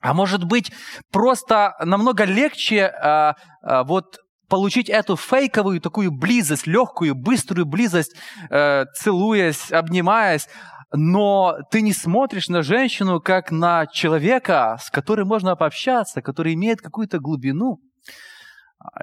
А 0.00 0.14
может 0.14 0.44
быть, 0.44 0.72
просто 1.10 1.74
намного 1.80 2.24
легче 2.24 2.86
а, 2.86 3.34
а, 3.62 3.84
вот 3.84 4.18
получить 4.52 4.90
эту 4.90 5.16
фейковую 5.16 5.80
такую 5.80 6.12
близость, 6.12 6.66
легкую, 6.66 7.14
быструю 7.14 7.64
близость, 7.64 8.14
э, 8.50 8.84
целуясь, 8.94 9.72
обнимаясь, 9.72 10.46
но 10.92 11.56
ты 11.70 11.80
не 11.80 11.94
смотришь 11.94 12.50
на 12.50 12.60
женщину 12.62 13.18
как 13.18 13.50
на 13.50 13.86
человека, 13.86 14.76
с 14.78 14.90
которым 14.90 15.28
можно 15.28 15.56
пообщаться, 15.56 16.20
который 16.20 16.52
имеет 16.52 16.82
какую-то 16.82 17.18
глубину. 17.18 17.78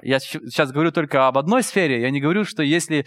Я 0.04 0.20
сейчас 0.20 0.70
говорю 0.70 0.92
только 0.92 1.26
об 1.26 1.36
одной 1.36 1.64
сфере. 1.64 2.00
Я 2.00 2.10
не 2.10 2.20
говорю, 2.20 2.44
что 2.44 2.62
если, 2.62 3.04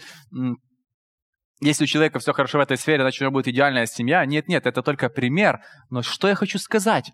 если 1.62 1.84
у 1.84 1.86
человека 1.86 2.18
все 2.18 2.34
хорошо 2.34 2.58
в 2.58 2.60
этой 2.60 2.76
сфере, 2.76 3.04
значит, 3.04 3.22
у 3.22 3.24
него 3.24 3.32
будет 3.32 3.48
идеальная 3.48 3.86
семья. 3.86 4.26
Нет, 4.26 4.48
нет, 4.48 4.66
это 4.66 4.82
только 4.82 5.08
пример. 5.08 5.62
Но 5.88 6.02
что 6.02 6.28
я 6.28 6.34
хочу 6.34 6.58
сказать? 6.58 7.10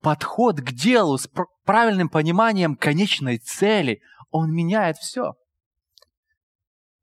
Подход 0.00 0.62
к 0.62 0.72
делу 0.72 1.18
с 1.18 1.28
правильным 1.66 2.08
пониманием 2.08 2.74
конечной 2.74 3.36
цели– 3.36 4.00
он 4.32 4.52
меняет 4.52 4.96
все. 4.96 5.34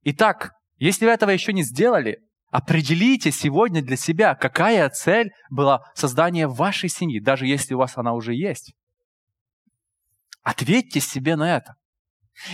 Итак, 0.03 0.51
если 0.77 1.05
вы 1.05 1.11
этого 1.11 1.29
еще 1.29 1.53
не 1.53 1.63
сделали, 1.63 2.19
определите 2.51 3.31
сегодня 3.31 3.81
для 3.81 3.95
себя, 3.95 4.35
какая 4.35 4.89
цель 4.89 5.31
была 5.49 5.83
создания 5.95 6.47
вашей 6.47 6.89
семьи, 6.89 7.19
даже 7.19 7.45
если 7.45 7.75
у 7.75 7.77
вас 7.77 7.97
она 7.97 8.13
уже 8.13 8.33
есть. 8.33 8.73
Ответьте 10.41 10.99
себе 10.99 11.35
на 11.35 11.55
это. 11.55 11.75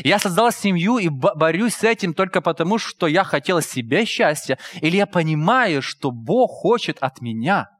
Я 0.03 0.19
создал 0.19 0.51
семью 0.51 0.97
и 0.97 1.09
борюсь 1.09 1.75
с 1.75 1.83
этим 1.83 2.13
только 2.13 2.41
потому, 2.41 2.77
что 2.77 3.07
я 3.07 3.23
хотел 3.23 3.61
себе 3.61 4.05
счастья, 4.05 4.57
или 4.81 4.97
я 4.97 5.05
понимаю, 5.05 5.81
что 5.81 6.11
Бог 6.11 6.51
хочет 6.51 6.97
от 6.99 7.21
меня– 7.21 7.69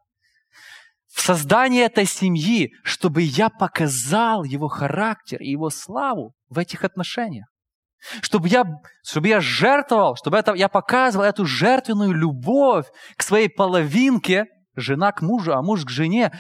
в 1.15 1.21
создании 1.21 1.81
этой 1.81 2.05
семьи, 2.05 2.73
чтобы 2.83 3.21
я 3.21 3.49
показал 3.49 4.43
его 4.43 4.67
характер 4.67 5.41
и 5.41 5.49
его 5.49 5.69
славу 5.69 6.33
в 6.49 6.59
этих 6.59 6.83
отношениях. 6.83 7.47
Чтобы 8.21 8.49
я, 8.49 8.65
чтобы 9.01 9.29
я 9.29 9.39
жертвовал, 9.39 10.17
чтобы 10.17 10.37
это, 10.37 10.53
я 10.53 10.67
показывал 10.67 11.23
эту 11.23 11.45
жертвенную 11.45 12.11
любовь 12.11 12.87
к 13.15 13.23
своей 13.23 13.47
половинке, 13.47 14.47
жена 14.75 15.13
к 15.13 15.21
мужу, 15.21 15.53
а 15.53 15.61
муж 15.61 15.85
к 15.85 15.89
жене. 15.89 16.33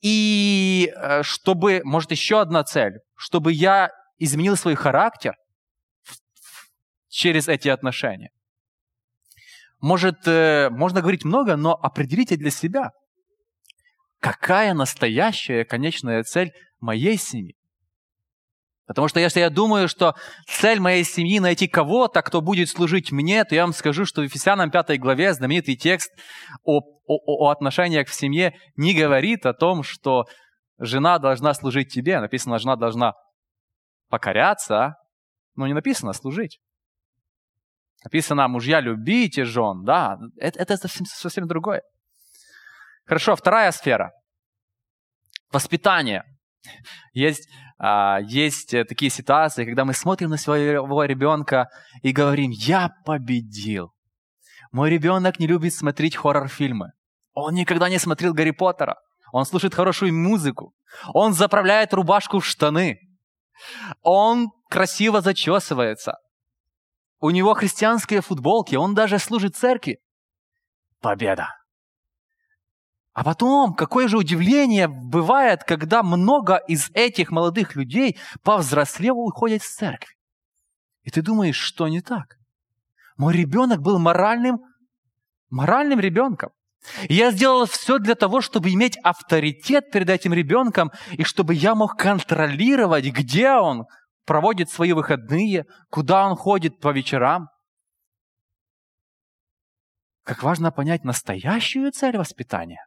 И 0.00 0.92
э, 0.94 1.24
чтобы, 1.24 1.80
может, 1.82 2.12
еще 2.12 2.40
одна 2.40 2.62
цель, 2.62 3.00
чтобы 3.16 3.52
я 3.52 3.90
изменил 4.16 4.56
свой 4.56 4.76
характер 4.76 5.34
через 7.08 7.48
эти 7.48 7.66
отношения. 7.66 8.30
Может, 9.80 10.18
э, 10.26 10.68
можно 10.70 11.00
говорить 11.00 11.24
много, 11.24 11.56
но 11.56 11.74
определите 11.74 12.36
для 12.36 12.50
себя– 12.52 12.92
какая 14.20 14.74
настоящая 14.74 15.64
конечная 15.64 16.22
цель 16.22 16.52
моей 16.80 17.16
семьи. 17.16 17.56
Потому 18.86 19.06
что 19.08 19.20
если 19.20 19.40
я 19.40 19.50
думаю, 19.50 19.86
что 19.86 20.14
цель 20.46 20.80
моей 20.80 21.04
семьи 21.04 21.40
найти 21.40 21.68
кого-то, 21.68 22.22
кто 22.22 22.40
будет 22.40 22.70
служить 22.70 23.12
мне, 23.12 23.44
то 23.44 23.54
я 23.54 23.62
вам 23.62 23.74
скажу, 23.74 24.06
что 24.06 24.22
в 24.22 24.24
Ефесянам 24.24 24.70
5 24.70 24.98
главе 24.98 25.34
знаменитый 25.34 25.76
текст 25.76 26.10
о, 26.64 26.80
о, 26.80 26.88
о 27.06 27.50
отношениях 27.50 28.08
в 28.08 28.14
семье 28.14 28.58
не 28.76 28.94
говорит 28.94 29.44
о 29.44 29.52
том, 29.52 29.82
что 29.82 30.24
жена 30.78 31.18
должна 31.18 31.52
служить 31.52 31.92
тебе. 31.92 32.18
Написано, 32.18 32.58
жена 32.58 32.76
должна 32.76 33.12
покоряться, 34.08 34.94
но 35.54 35.66
не 35.66 35.74
написано 35.74 36.14
служить. 36.14 36.58
Написано, 38.04 38.48
мужья, 38.48 38.80
любите 38.80 39.44
жен. 39.44 39.84
Да, 39.84 40.18
это, 40.38 40.60
это 40.60 40.76
совсем, 40.78 41.04
совсем 41.04 41.46
другое. 41.46 41.82
Хорошо, 43.08 43.36
вторая 43.36 43.72
сфера. 43.72 44.12
Воспитание. 45.50 46.24
Есть, 47.14 47.48
а, 47.78 48.18
есть 48.20 48.74
э, 48.74 48.84
такие 48.84 49.10
ситуации, 49.10 49.64
когда 49.64 49.86
мы 49.86 49.94
смотрим 49.94 50.28
на 50.28 50.36
своего 50.36 51.04
ребенка 51.04 51.68
и 52.02 52.12
говорим, 52.12 52.50
я 52.50 52.90
победил. 53.06 53.94
Мой 54.72 54.90
ребенок 54.90 55.38
не 55.38 55.46
любит 55.46 55.72
смотреть 55.72 56.16
хоррор-фильмы. 56.16 56.90
Он 57.32 57.54
никогда 57.54 57.88
не 57.88 57.98
смотрел 57.98 58.34
Гарри 58.34 58.50
Поттера. 58.50 58.96
Он 59.32 59.46
слушает 59.46 59.74
хорошую 59.74 60.12
музыку. 60.12 60.74
Он 61.14 61.32
заправляет 61.32 61.94
рубашку 61.94 62.40
в 62.40 62.46
штаны. 62.46 62.98
Он 64.02 64.50
красиво 64.68 65.22
зачесывается. 65.22 66.18
У 67.20 67.30
него 67.30 67.54
христианские 67.54 68.20
футболки. 68.20 68.76
Он 68.76 68.94
даже 68.94 69.18
служит 69.18 69.56
церкви. 69.56 69.98
Победа. 71.00 71.58
А 73.18 73.24
потом, 73.24 73.74
какое 73.74 74.06
же 74.06 74.16
удивление 74.16 74.86
бывает, 74.86 75.64
когда 75.64 76.04
много 76.04 76.54
из 76.54 76.88
этих 76.94 77.32
молодых 77.32 77.74
людей, 77.74 78.16
повзрослев, 78.44 79.16
уходят 79.16 79.64
с 79.64 79.74
церкви. 79.74 80.14
И 81.02 81.10
ты 81.10 81.20
думаешь, 81.20 81.56
что 81.56 81.88
не 81.88 82.00
так? 82.00 82.36
Мой 83.16 83.34
ребенок 83.34 83.82
был 83.82 83.98
моральным, 83.98 84.60
моральным 85.50 85.98
ребенком. 85.98 86.50
И 87.08 87.14
я 87.14 87.32
сделал 87.32 87.66
все 87.66 87.98
для 87.98 88.14
того, 88.14 88.40
чтобы 88.40 88.72
иметь 88.72 88.96
авторитет 88.98 89.90
перед 89.90 90.08
этим 90.10 90.32
ребенком, 90.32 90.92
и 91.10 91.24
чтобы 91.24 91.54
я 91.54 91.74
мог 91.74 91.96
контролировать, 91.96 93.06
где 93.06 93.50
он 93.50 93.86
проводит 94.26 94.70
свои 94.70 94.92
выходные, 94.92 95.64
куда 95.90 96.24
он 96.24 96.36
ходит 96.36 96.78
по 96.78 96.92
вечерам. 96.92 97.48
Как 100.22 100.44
важно 100.44 100.70
понять 100.70 101.02
настоящую 101.02 101.90
цель 101.90 102.16
воспитания. 102.16 102.84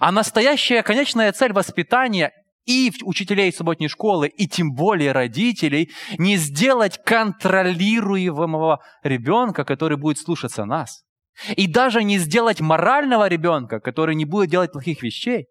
А 0.00 0.10
настоящая 0.12 0.82
конечная 0.82 1.32
цель 1.32 1.52
воспитания 1.52 2.32
и 2.64 2.92
учителей 3.02 3.52
субботней 3.52 3.88
школы, 3.88 4.28
и 4.28 4.48
тем 4.48 4.72
более 4.72 5.12
родителей, 5.12 5.92
не 6.18 6.36
сделать 6.36 7.00
контролируемого 7.04 8.80
ребенка, 9.02 9.64
который 9.64 9.96
будет 9.96 10.18
слушаться 10.18 10.64
нас. 10.64 11.04
И 11.56 11.68
даже 11.68 12.02
не 12.02 12.18
сделать 12.18 12.60
морального 12.60 13.28
ребенка, 13.28 13.78
который 13.78 14.14
не 14.14 14.24
будет 14.24 14.50
делать 14.50 14.72
плохих 14.72 15.02
вещей. 15.02 15.46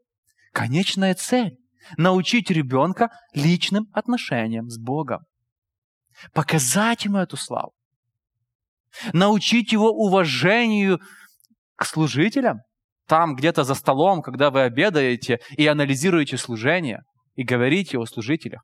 Конечная 0.52 1.14
цель– 1.14 1.58
научить 1.98 2.50
ребенка 2.50 3.10
личным 3.34 3.88
отношениям 3.94 4.70
с 4.70 4.78
Богом. 4.78 5.22
Показать 6.34 7.06
ему 7.06 7.18
эту 7.18 7.38
славу. 7.38 7.74
Научить 9.14 9.72
его 9.72 9.92
уважению 9.92 11.00
к 11.76 11.86
служителям– 11.86 12.60
там 13.08 13.36
где-то 13.36 13.64
за 13.64 13.76
столом, 13.76 14.22
когда 14.22 14.50
вы 14.50 14.62
обедаете 14.62 15.40
и 15.58 15.68
анализируете 15.68 16.38
служение, 16.38 17.04
и 17.36 17.44
говорите 17.44 17.98
о 17.98 18.06
служителях. 18.06 18.62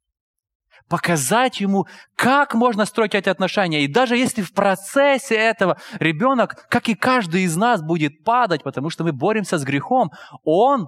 Показать 0.89 1.62
ему, 1.62 1.86
как 2.15 2.53
можно 2.53 2.86
строить 2.86 3.15
эти 3.15 3.29
отношения. 3.29 3.83
И 3.83 3.88
даже 3.88 4.17
если 4.17 4.41
в 4.41 4.53
процессе 4.53 5.36
этого 5.36 5.77
ребенок, 6.00 6.67
как 6.69 6.89
и 6.89 6.95
каждый 6.95 7.43
из 7.43 7.55
нас, 7.55 7.81
будет 7.81 8.24
падать, 8.24 8.63
потому 8.63 8.89
что 8.89 9.03
мы 9.03 9.13
боремся 9.13 9.57
с 9.57 9.63
грехом, 9.63 10.12
он 10.43 10.88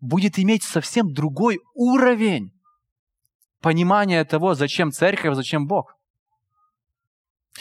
будет 0.00 0.38
иметь 0.38 0.62
совсем 0.62 1.12
другой 1.12 1.58
уровень 1.74 2.50
понимания 3.60 4.24
того, 4.24 4.54
зачем 4.54 4.90
церковь, 4.90 5.34
зачем 5.34 5.66
Бог. 5.66 5.94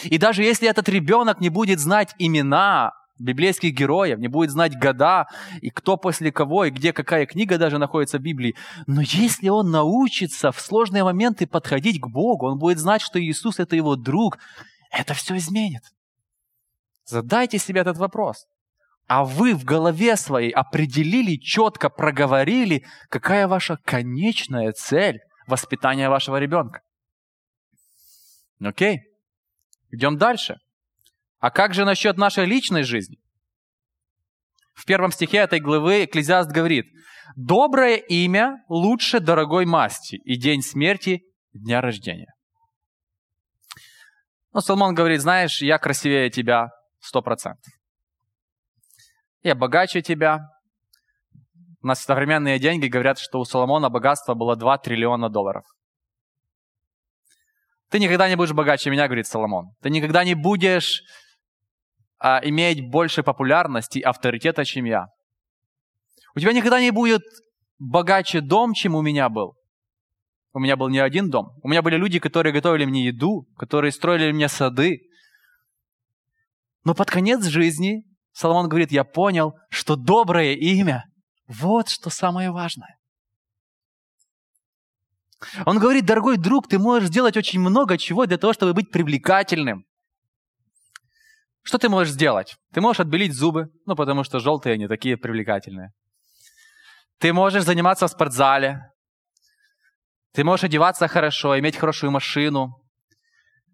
И 0.04 0.18
даже 0.18 0.44
если 0.44 0.70
этот 0.70 0.88
ребенок 0.88 1.42
не 1.42 1.50
будет 1.50 1.80
знать 1.80 2.16
имена 2.18 2.92
библейских 3.22 3.74
героев, 3.74 4.20
не 4.20 4.28
будет 4.28 4.52
знать 4.52 4.78
года, 4.78 5.28
и 5.62 5.70
кто 5.70 5.98
после 5.98 6.32
кого, 6.32 6.66
и 6.66 6.70
где 6.70 6.94
какая 6.94 7.26
книга 7.26 7.58
даже 7.58 7.78
находится 7.78 8.18
в 8.18 8.22
Библии. 8.22 8.56
Но 8.88 9.02
если 9.02 9.50
он 9.50 9.72
научится 9.72 10.52
в 10.52 10.60
сложные 10.60 11.04
моменты 11.04 11.48
подходить 11.48 12.00
к 12.02 12.08
Богу, 12.08 12.48
он 12.48 12.58
будет 12.58 12.80
знать, 12.80 13.02
что 13.02 13.22
Иисус– 13.22 13.60
это 13.60 13.76
его 13.76 13.96
друг, 13.96 14.38
это 14.92 15.14
все 15.14 15.38
изменит. 15.38 15.84
Задайте 17.06 17.58
себе 17.58 17.82
этот 17.82 17.98
вопрос. 17.98 18.46
А 19.08 19.26
вы 19.26 19.54
в 19.56 19.66
голове 19.66 20.16
своей 20.16 20.52
определили, 20.52 21.36
четко 21.36 21.90
проговорили, 21.90 22.86
какая 23.10 23.48
ваша 23.48 23.78
конечная 23.84 24.72
цель 24.72 25.20
воспитания 25.48 26.10
вашего 26.10 26.38
ребенка. 26.38 26.82
Окей, 28.64 29.02
идем 29.90 30.18
дальше. 30.18 30.60
А 31.42 31.50
как 31.50 31.74
же 31.74 31.86
насчет 31.86 32.18
нашей 32.18 32.46
личной 32.46 32.84
жизни? 32.84 33.18
В 34.74 34.86
первом 34.86 35.12
стихе 35.12 35.40
этой 35.40 35.60
главы 35.60 36.06
Экклезиаст 36.06 36.52
говорит, 36.52 36.86
«Доброе 37.36 37.98
имя 37.98 38.64
лучше 38.70 39.20
дорогой 39.20 39.66
масти, 39.66 40.18
и 40.24 40.38
день 40.38 40.62
смерти– 40.62 41.24
дня 41.54 41.82
рождения». 41.82 42.32
Ну, 44.54 44.62
Соломон 44.62 44.94
говорит, 44.94 45.22
знаешь, 45.22 45.62
я 45.64 45.80
красивее 45.80 46.30
тебя 46.30 46.70
сто 47.00 47.24
процентов. 47.24 47.74
Я 49.42 49.56
богаче 49.56 50.02
тебя. 50.02 50.42
У 51.82 51.88
нас 51.88 52.04
современные 52.04 52.60
деньги 52.60 52.86
говорят, 52.86 53.18
что 53.18 53.40
у 53.40 53.46
Соломона 53.46 53.90
богатство 53.90 54.36
было 54.36 54.56
2 54.56 54.78
триллиона 54.78 55.30
долларов. 55.30 55.64
Ты 57.90 58.00
никогда 58.00 58.30
не 58.30 58.36
будешь 58.36 58.54
богаче 58.54 58.92
меня, 58.92 59.08
говорит 59.08 59.26
Соломон. 59.26 59.72
Ты 59.82 59.90
никогда 59.90 60.24
не 60.24 60.36
будешь 60.36 61.02
а, 62.22 62.40
иметь 62.44 62.88
больше 62.90 63.24
популярности 63.24 63.98
и 63.98 64.04
авторитета, 64.04 64.64
чем 64.64 64.86
я. 64.86 65.08
У 66.36 66.40
тебя 66.40 66.54
никогда 66.54 66.80
не 66.80 66.92
будет 66.92 67.24
богаче 67.80 68.42
дом, 68.42 68.74
чем 68.74 68.96
у 68.96 69.02
меня 69.02 69.28
был. 69.28 69.56
У 70.54 70.60
меня 70.60 70.76
был 70.76 70.90
не 70.90 71.00
один 71.00 71.30
дом. 71.30 71.50
У 71.64 71.68
меня 71.68 71.82
были 71.82 71.96
люди, 71.96 72.20
которые 72.20 72.54
готовили 72.54 72.86
мне 72.86 73.06
еду, 73.06 73.48
которые 73.58 73.92
строили 73.92 74.32
мне 74.32 74.48
сады. 74.50 75.00
Но 76.84 76.94
под 76.94 77.10
конец 77.10 77.44
жизни 77.46 78.04
Соломон 78.34 78.70
говорит, 78.70 78.92
я 78.92 79.04
понял, 79.04 79.56
что 79.70 79.96
доброе 79.96 80.54
имя– 80.54 81.06
вот 81.48 81.90
что 81.90 82.10
самое 82.10 82.52
важное. 82.52 82.98
Он 85.66 85.80
говорит, 85.80 86.06
дорогой 86.06 86.38
друг, 86.38 86.68
ты 86.68 86.78
можешь 86.78 87.10
сделать 87.10 87.36
очень 87.36 87.60
много 87.60 87.98
чего 87.98 88.26
для 88.28 88.38
того, 88.38 88.54
чтобы 88.54 88.74
быть 88.74 88.92
привлекательным. 88.92 89.86
Что 91.64 91.78
ты 91.78 91.90
можешь 91.90 92.14
сделать? 92.14 92.56
Ты 92.74 92.82
можешь 92.82 93.00
отбелить 93.00 93.34
зубы, 93.34 93.68
ну, 93.86 93.96
потому 93.96 94.24
что 94.24 94.40
желтые 94.40 94.74
они 94.74 94.88
такие 94.88 95.18
привлекательные. 95.18 95.92
Ты 97.20 97.34
можешь 97.34 97.64
заниматься 97.64 98.08
в 98.08 98.12
спортзале. 98.12 98.92
Ты 100.34 100.44
можешь 100.44 100.64
одеваться 100.64 101.08
хорошо, 101.08 101.60
иметь 101.60 101.78
хорошую 101.78 102.12
машину. 102.12 102.82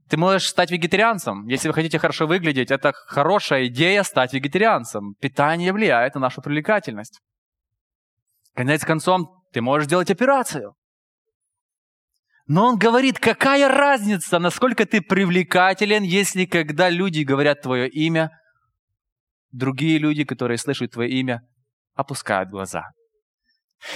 Ты 0.10 0.18
можешь 0.18 0.48
стать 0.48 0.72
вегетарианцем. 0.72 1.48
Если 1.48 1.68
вы 1.68 1.74
хотите 1.74 2.00
хорошо 2.00 2.28
выглядеть, 2.28 2.72
это 2.72 2.94
хорошая 2.94 3.68
идея 3.68 4.04
стать 4.04 4.34
вегетарианцем. 4.34 5.16
Питание 5.22 5.72
влияет 5.72 6.16
на 6.16 6.22
нашу 6.22 6.42
привлекательность. 6.42 7.22
Конец 8.54 8.84
концом, 8.84 9.44
ты 9.54 9.62
можешь 9.62 9.86
сделать 9.86 10.10
операцию. 10.10 10.74
Но 12.48 12.66
он 12.66 12.78
говорит, 12.78 13.20
какая 13.20 13.68
разница, 13.68 14.40
насколько 14.40 14.86
ты 14.86 15.02
привлекателен, 15.02 16.04
если 16.04 16.46
когда 16.46 16.90
люди 16.90 17.24
говорят 17.24 17.62
твое 17.62 17.90
имя, 17.90 18.32
другие 19.52 19.98
люди, 19.98 20.24
которые 20.24 20.58
слышат 20.58 20.92
твое 20.92 21.10
имя, 21.10 21.42
опускают 21.94 22.50
глаза. 22.50 22.84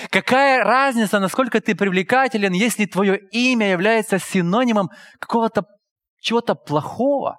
Какая 0.10 0.64
разница, 0.64 1.20
насколько 1.20 1.62
ты 1.62 1.76
привлекателен, 1.76 2.52
если 2.52 2.86
твое 2.86 3.20
имя 3.32 3.72
является 3.72 4.20
синонимом 4.20 4.90
какого-то 5.20 5.64
чего-то 6.20 6.56
плохого? 6.56 7.38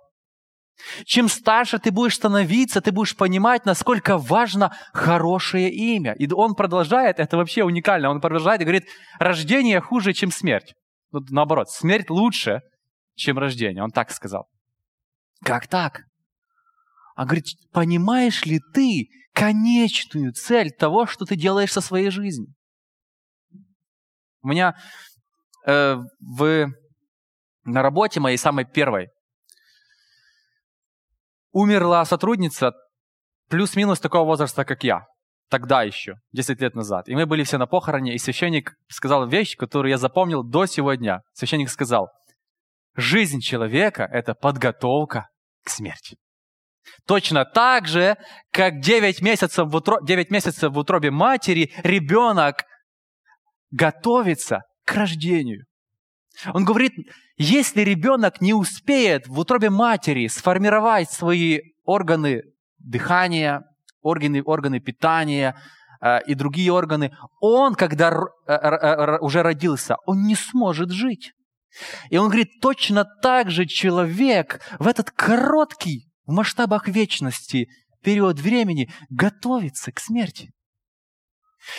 Чем 1.05 1.29
старше 1.29 1.79
ты 1.79 1.93
будешь 1.93 2.17
становиться, 2.17 2.81
ты 2.81 2.91
будешь 2.91 3.17
понимать, 3.17 3.67
насколько 3.67 4.17
важно 4.17 4.75
хорошее 4.93 5.71
имя. 5.71 6.15
И 6.15 6.33
он 6.33 6.55
продолжает, 6.55 7.21
это 7.21 7.37
вообще 7.37 7.63
уникально, 7.63 8.11
он 8.11 8.21
продолжает 8.21 8.63
и 8.63 8.65
говорит, 8.65 8.89
рождение 9.21 9.81
хуже, 9.81 10.15
чем 10.15 10.33
смерть. 10.33 10.75
Ну, 11.13 11.21
наоборот, 11.31 11.71
смерть 11.71 12.11
лучше, 12.11 12.63
чем 13.15 13.39
рождение. 13.39 13.83
Он 13.83 13.91
так 13.91 14.11
сказал. 14.11 14.49
Как 15.45 15.69
так? 15.69 16.03
Он 17.17 17.27
говорит, 17.27 17.45
понимаешь 17.73 18.45
ли 18.47 18.61
ты 18.73 19.09
конечную 19.35 20.33
цель 20.33 20.71
того, 20.71 21.07
что 21.07 21.25
ты 21.27 21.37
делаешь 21.37 21.73
со 21.73 21.81
своей 21.81 22.11
жизнью? 22.11 22.55
У 24.43 24.49
меня 24.49 24.75
э, 25.67 25.97
в, 26.21 26.73
на 27.65 27.83
работе 27.83 28.19
моей 28.19 28.39
самой 28.39 28.65
первой 28.65 29.09
умерла 31.53 32.05
сотрудница 32.07 32.73
плюс-минус 33.49 34.01
такого 34.01 34.25
возраста, 34.25 34.65
как 34.65 34.83
я 34.83 35.07
тогда 35.53 35.83
еще, 35.83 36.15
10 36.33 36.63
лет 36.63 36.75
назад. 36.75 37.11
И 37.11 37.15
мы 37.15 37.27
были 37.27 37.45
все 37.45 37.59
на 37.59 37.67
похороне, 37.67 38.15
и 38.15 38.19
священник 38.19 38.75
сказал 38.89 39.29
вещь, 39.29 39.55
которую 39.55 39.91
я 39.91 39.99
запомнил 39.99 40.43
до 40.43 40.65
сегодня. 40.65 41.21
Священник 41.35 41.69
сказал, 41.69 42.09
жизнь 42.97 43.41
человека– 43.41 44.09
это 44.13 44.35
подготовка 44.35 45.29
к 45.63 45.69
смерти. 45.69 46.17
Точно 47.07 47.45
так 47.45 47.87
же, 47.87 48.17
как 48.51 48.81
9 48.81 49.21
месяцев 49.21 49.69
в, 49.69 49.77
утро... 49.77 49.99
9 50.03 50.31
месяцев 50.31 50.73
в 50.73 50.79
утробе 50.79 51.11
матери 51.11 51.71
ребенок 51.85 52.65
готовится 53.71 54.63
к 54.87 54.95
рождению. 54.95 55.67
Он 56.55 56.65
говорит, 56.65 56.95
если 57.37 57.83
ребенок 57.83 58.41
не 58.41 58.55
успеет 58.55 59.27
в 59.27 59.39
утробе 59.39 59.69
матери 59.69 60.29
сформировать 60.29 61.11
свои 61.11 61.61
органы 61.85 62.41
дыхания, 62.79 63.63
органы, 64.03 64.43
органы 64.43 64.81
питания 64.81 65.57
э, 66.01 66.23
и 66.27 66.35
другие 66.35 66.73
органы, 66.73 67.13
он, 67.41 67.75
когда 67.75 68.11
э, 68.47 68.53
э, 68.53 69.19
уже 69.19 69.43
родился, 69.43 69.97
он 70.07 70.23
не 70.25 70.35
сможет 70.35 70.91
жить. 70.91 71.33
И 72.11 72.19
он 72.19 72.29
говорит, 72.29 72.61
точно 72.61 73.05
так 73.23 73.51
же 73.51 73.67
человек 73.67 74.61
в 74.79 74.87
этот 74.87 75.11
короткий, 75.11 76.09
в 76.27 76.33
масштабах 76.33 76.89
вечности 76.89 77.69
период 78.03 78.39
времени 78.39 78.91
готовится 79.11 79.91
к 79.93 80.01
смерти. 80.01 80.51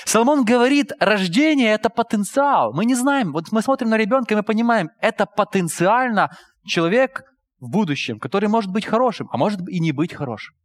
Соломон 0.06 0.46
говорит, 0.46 0.94
рождение– 1.00 1.72
это 1.74 1.90
потенциал. 1.90 2.74
Мы 2.74 2.86
не 2.86 2.96
знаем, 2.96 3.34
вот 3.34 3.52
мы 3.52 3.62
смотрим 3.62 3.90
на 3.90 3.98
ребенка, 3.98 4.34
и 4.34 4.38
мы 4.38 4.44
понимаем, 4.44 4.90
это 5.00 5.26
потенциально 5.26 6.30
человек 6.66 7.24
в 7.60 7.70
будущем, 7.70 8.20
который 8.20 8.48
может 8.48 8.72
быть 8.72 8.86
хорошим, 8.86 9.28
а 9.32 9.38
может 9.38 9.60
и 9.68 9.80
не 9.80 9.92
быть 9.92 10.14
хорошим. 10.14 10.56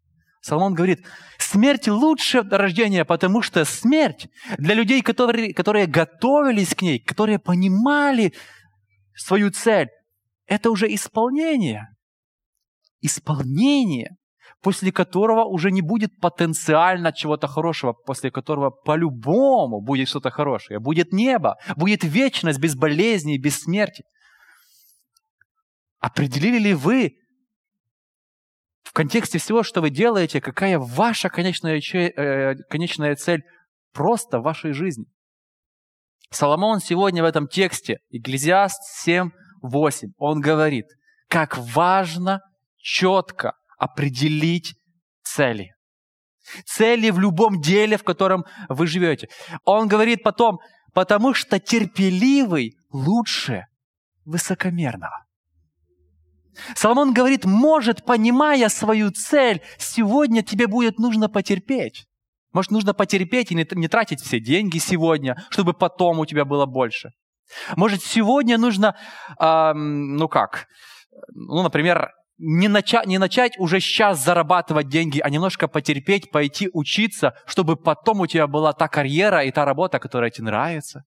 Соломон 0.41 0.75
говорит, 0.75 1.05
смерть 1.39 1.89
лучше 1.89 2.43
рождения, 2.43 3.05
потому 3.05 3.43
что 3.43 3.65
смерть 3.65 4.29
для 4.57 4.75
людей, 4.75 5.03
которые, 5.03 5.53
которые 5.53 5.87
готовились 5.87 6.75
к 6.75 6.83
ней, 6.83 6.99
которые 6.99 7.39
понимали 7.39 8.33
свою 9.15 9.51
цель, 9.51 9.89
это 10.47 10.71
уже 10.71 10.93
исполнение. 10.95 11.89
Исполнение, 13.01 14.17
после 14.63 14.93
которого 14.93 15.45
уже 15.45 15.71
не 15.71 15.83
будет 15.83 16.19
потенциально 16.21 17.13
чего-то 17.13 17.47
хорошего, 17.47 17.93
после 17.93 18.31
которого 18.31 18.71
по-любому 18.71 19.81
будет 19.81 20.09
что-то 20.09 20.31
хорошее. 20.31 20.81
Будет 20.81 21.13
небо, 21.13 21.57
будет 21.77 22.05
вечность 22.05 22.59
без 22.59 22.75
болезней, 22.75 23.39
без 23.39 23.59
смерти. 23.61 24.05
Определили 26.01 26.59
ли 26.59 26.75
вы 26.75 27.13
в 28.83 28.93
контексте 28.93 29.39
всего, 29.39 29.63
что 29.63 29.81
вы 29.81 29.91
делаете, 29.91 30.41
какая 30.41 30.79
ваша 30.79 31.29
конечная, 31.29 31.81
э, 31.81 32.55
конечная 32.71 33.17
цель 33.17 33.43
просто 33.93 34.39
в 34.39 34.43
вашей 34.43 34.73
жизни. 34.73 35.05
Соломон 36.31 36.81
сегодня 36.81 37.23
в 37.23 37.27
этом 37.27 37.49
тексте, 37.49 37.99
Экклезиаст 38.11 38.81
7.8, 39.07 40.09
он 40.19 40.41
говорит, 40.41 40.87
как 41.29 41.57
важно 41.59 42.41
четко 42.77 43.53
определить 43.79 44.75
цели. 45.23 45.73
цели 46.65 47.11
в 47.11 47.19
любом 47.19 47.61
деле, 47.61 47.99
в 47.99 48.05
котором 48.05 48.45
вы 48.69 48.87
живете. 48.87 49.29
Он 49.65 49.87
говорит 49.87 50.23
потом, 50.23 50.59
потому 50.95 51.35
что 51.35 51.61
терпеливый 51.61 52.75
лучше 52.91 53.67
высокомерного. 54.25 55.28
Соломон 56.75 57.13
говорит, 57.13 57.45
может, 57.45 58.05
понимая 58.05 58.69
свою 58.69 59.11
цель, 59.11 59.63
сегодня 59.79 60.43
тебе 60.43 60.67
будет 60.67 60.99
нужно 60.99 61.29
потерпеть. 61.29 62.07
Может, 62.53 62.71
нужно 62.71 62.95
потерпеть 62.95 63.53
и 63.53 63.55
не 63.55 63.89
тратить 63.89 64.21
все 64.21 64.41
деньги 64.41 64.79
сегодня, 64.79 65.37
чтобы 65.51 65.75
потом 65.75 66.19
у 66.19 66.27
тебя 66.27 66.45
было 66.45 66.67
больше. 66.67 67.11
Может, 67.77 68.03
сегодня 68.03 68.59
нужно, 68.59 68.97
э, 69.41 69.73
ну 69.75 70.29
как, 70.29 70.67
ну, 71.35 71.63
например, 71.63 72.11
не 72.39 72.69
начать, 72.69 73.07
не 73.07 73.19
начать 73.19 73.59
уже 73.59 73.81
сейчас 73.81 74.25
зарабатывать 74.25 74.89
деньги, 74.89 75.21
а 75.21 75.29
немножко 75.29 75.67
потерпеть, 75.67 76.31
пойти 76.31 76.69
учиться, 76.73 77.35
чтобы 77.47 77.77
потом 77.77 78.21
у 78.21 78.27
тебя 78.27 78.47
была 78.47 78.73
та 78.73 78.89
карьера 78.89 79.45
и 79.45 79.51
та 79.51 79.65
работа, 79.65 79.99
которая 79.99 80.31
тебе 80.31 80.47
нравится. 80.47 81.05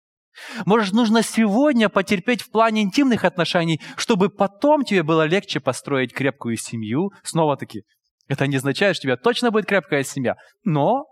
Может, 0.64 0.94
нужно 0.94 1.22
сегодня 1.22 1.88
потерпеть 1.88 2.42
в 2.42 2.50
плане 2.50 2.82
интимных 2.82 3.24
отношений, 3.24 3.80
чтобы 3.96 4.28
потом 4.28 4.84
тебе 4.84 5.02
было 5.02 5.26
легче 5.26 5.60
построить 5.60 6.12
крепкую 6.12 6.56
семью. 6.56 7.12
Снова-таки, 7.22 7.82
это 8.28 8.46
не 8.46 8.56
означает, 8.56 8.96
что 8.96 9.06
у 9.06 9.08
тебя 9.08 9.16
точно 9.16 9.50
будет 9.50 9.66
крепкая 9.66 10.02
семья, 10.02 10.36
но 10.64 11.04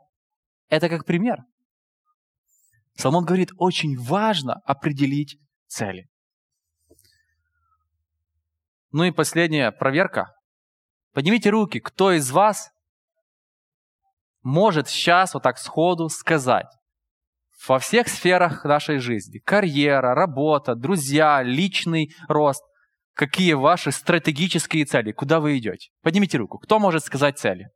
это 0.69 0.89
как 0.89 1.05
пример. 1.05 1.39
Соломон 2.97 3.25
говорит, 3.25 3.51
очень 3.59 3.99
важно 3.99 4.61
определить 4.65 5.39
цели. 5.67 6.09
Ну 8.93 9.05
и 9.05 9.11
последняя 9.11 9.73
проверка. 9.73 10.33
Поднимите 11.13 11.51
руки, 11.51 11.81
кто 11.81 12.13
из 12.13 12.31
вас 12.31 12.71
может 14.43 14.89
сейчас 14.89 15.35
вот 15.35 15.43
так 15.43 15.59
сходу 15.59 16.09
сказать 16.09 16.67
во 17.69 17.79
всех 17.79 18.09
сферах 18.09 18.65
нашей 18.65 18.99
жизни, 18.99 19.39
карьера, 19.39 20.15
работа, 20.15 20.75
друзья, 20.75 21.43
личный 21.43 22.15
рост, 22.29 22.63
какие 23.15 23.55
ваши 23.55 23.93
стратегические 23.93 24.85
цели, 24.85 25.13
куда 25.13 25.41
вы 25.41 25.59
идете? 25.59 25.91
Поднимите 26.03 26.39
руку. 26.39 26.59
Кто 26.59 26.79
может 26.79 27.05
сказать 27.05 27.39
цели? 27.39 27.69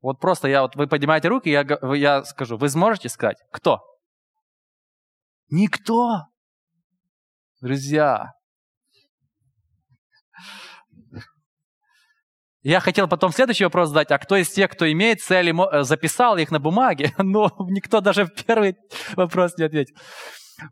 Вот 0.00 0.20
просто 0.20 0.48
я, 0.48 0.62
вот 0.62 0.76
вы 0.76 0.86
поднимаете 0.86 1.28
руки, 1.28 1.48
я, 1.48 1.66
я 1.94 2.24
скажу, 2.24 2.56
вы 2.56 2.68
сможете 2.68 3.08
сказать? 3.08 3.38
Кто? 3.50 3.80
Никто. 5.48 6.26
Друзья, 7.60 8.32
я 12.68 12.80
хотел 12.80 13.06
потом 13.06 13.30
следующий 13.30 13.62
вопрос 13.62 13.90
задать, 13.90 14.10
а 14.10 14.18
кто 14.18 14.34
из 14.36 14.50
тех, 14.50 14.68
кто 14.68 14.90
имеет 14.90 15.20
цели, 15.20 15.54
э, 15.54 15.84
записал 15.84 16.36
их 16.36 16.50
на 16.50 16.58
бумаге, 16.58 17.12
но 17.18 17.52
никто 17.70 18.00
даже 18.00 18.24
в 18.24 18.34
первый 18.44 18.74
вопрос 19.14 19.56
не 19.56 19.64
ответил. 19.64 19.94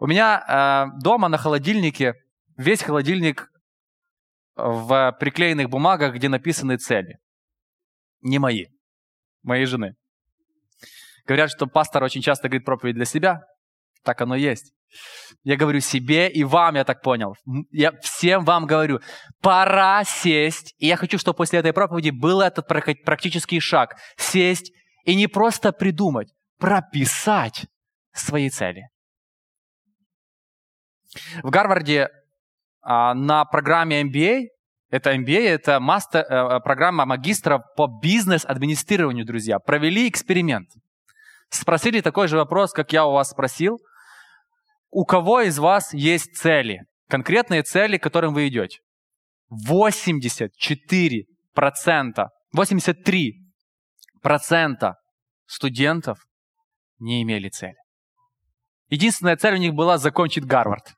У 0.00 0.08
меня 0.08 0.42
э, 0.44 1.00
дома 1.00 1.28
на 1.28 1.38
холодильнике 1.38 2.14
весь 2.56 2.82
холодильник 2.82 3.48
в 4.56 5.16
приклеенных 5.20 5.70
бумагах, 5.70 6.14
где 6.14 6.28
написаны 6.28 6.78
цели. 6.78 7.18
Не 8.22 8.40
мои, 8.40 8.66
моей 9.44 9.66
жены. 9.66 9.94
Говорят, 11.26 11.50
что 11.52 11.68
пастор 11.68 12.02
очень 12.02 12.22
часто 12.22 12.48
говорит 12.48 12.66
проповедь 12.66 12.96
для 12.96 13.04
себя. 13.04 13.42
Так 14.04 14.20
оно 14.20 14.36
есть. 14.36 14.72
Я 15.42 15.56
говорю 15.56 15.80
себе 15.80 16.30
и 16.30 16.44
вам, 16.44 16.76
я 16.76 16.84
так 16.84 17.02
понял. 17.02 17.34
Я 17.70 17.92
всем 18.00 18.44
вам 18.44 18.66
говорю, 18.66 19.00
пора 19.40 20.04
сесть. 20.04 20.74
И 20.78 20.86
я 20.86 20.96
хочу, 20.96 21.18
чтобы 21.18 21.36
после 21.36 21.58
этой 21.58 21.72
проповеди 21.72 22.10
был 22.10 22.40
этот 22.40 22.68
практический 22.68 23.60
шаг. 23.60 23.96
Сесть 24.16 24.72
и 25.04 25.14
не 25.14 25.26
просто 25.26 25.72
придумать, 25.72 26.28
прописать 26.58 27.66
свои 28.12 28.48
цели. 28.50 28.88
В 31.42 31.50
Гарварде 31.50 32.08
а, 32.82 33.14
на 33.14 33.44
программе 33.44 34.02
MBA, 34.02 34.46
это 34.90 35.14
MBA, 35.14 35.48
это 35.48 35.80
мастер, 35.80 36.24
а, 36.28 36.60
программа 36.60 37.04
магистра 37.04 37.58
по 37.58 37.86
бизнес-администрированию, 37.86 39.26
друзья, 39.26 39.58
провели 39.58 40.08
эксперимент. 40.08 40.68
Спросили 41.50 42.00
такой 42.00 42.28
же 42.28 42.36
вопрос, 42.36 42.72
как 42.72 42.92
я 42.92 43.06
у 43.06 43.12
вас 43.12 43.30
спросил– 43.30 43.78
у 44.94 45.04
кого 45.04 45.40
из 45.40 45.58
вас 45.58 45.92
есть 45.92 46.36
цели? 46.36 46.84
Конкретные 47.08 47.64
цели, 47.64 47.98
к 47.98 48.02
которым 48.02 48.32
вы 48.32 48.46
идете? 48.46 48.78
84%, 49.50 51.26
83% 52.56 54.92
студентов 55.46 56.24
не 57.00 57.22
имели 57.22 57.48
цели. 57.48 57.74
Единственная 58.88 59.36
цель 59.36 59.54
у 59.54 59.58
них 59.58 59.74
была 59.74 59.98
закончить 59.98 60.44
Гарвард. 60.44 60.94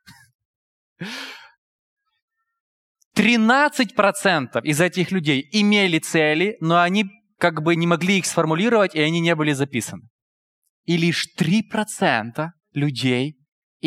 13% 3.17 4.63
из 4.63 4.81
этих 4.83 5.11
людей 5.11 5.49
имели 5.53 5.99
цели, 5.99 6.59
но 6.61 6.83
они 6.83 7.07
как 7.39 7.63
бы 7.63 7.77
не 7.77 7.87
могли 7.87 8.19
их 8.19 8.27
сформулировать, 8.27 8.95
и 8.95 9.01
они 9.01 9.21
не 9.21 9.35
были 9.35 9.53
записаны. 9.53 10.03
И 10.85 10.99
лишь 10.99 11.29
3% 11.39 12.51
людей 12.75 13.39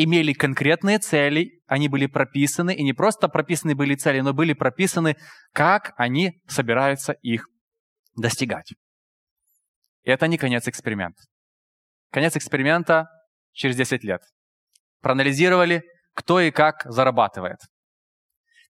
имели 0.04 0.32
конкретные 0.32 0.98
цели, 0.98 1.60
они 1.66 1.88
были 1.88 2.06
прописаны, 2.06 2.74
и 2.74 2.82
не 2.82 2.92
просто 2.92 3.28
прописаны 3.28 3.74
были 3.74 3.94
цели, 3.94 4.20
но 4.20 4.32
были 4.32 4.52
прописаны, 4.52 5.16
как 5.52 5.92
они 5.96 6.40
собираются 6.46 7.12
их 7.22 7.46
достигать. 8.16 8.72
И 10.04 10.10
это 10.10 10.26
не 10.26 10.38
конец 10.38 10.68
эксперимента. 10.68 11.22
Конец 12.10 12.36
эксперимента 12.36 13.08
через 13.52 13.76
10 13.76 14.04
лет. 14.04 14.20
Проанализировали, 15.00 15.82
кто 16.14 16.40
и 16.40 16.50
как 16.50 16.82
зарабатывает. 16.84 17.58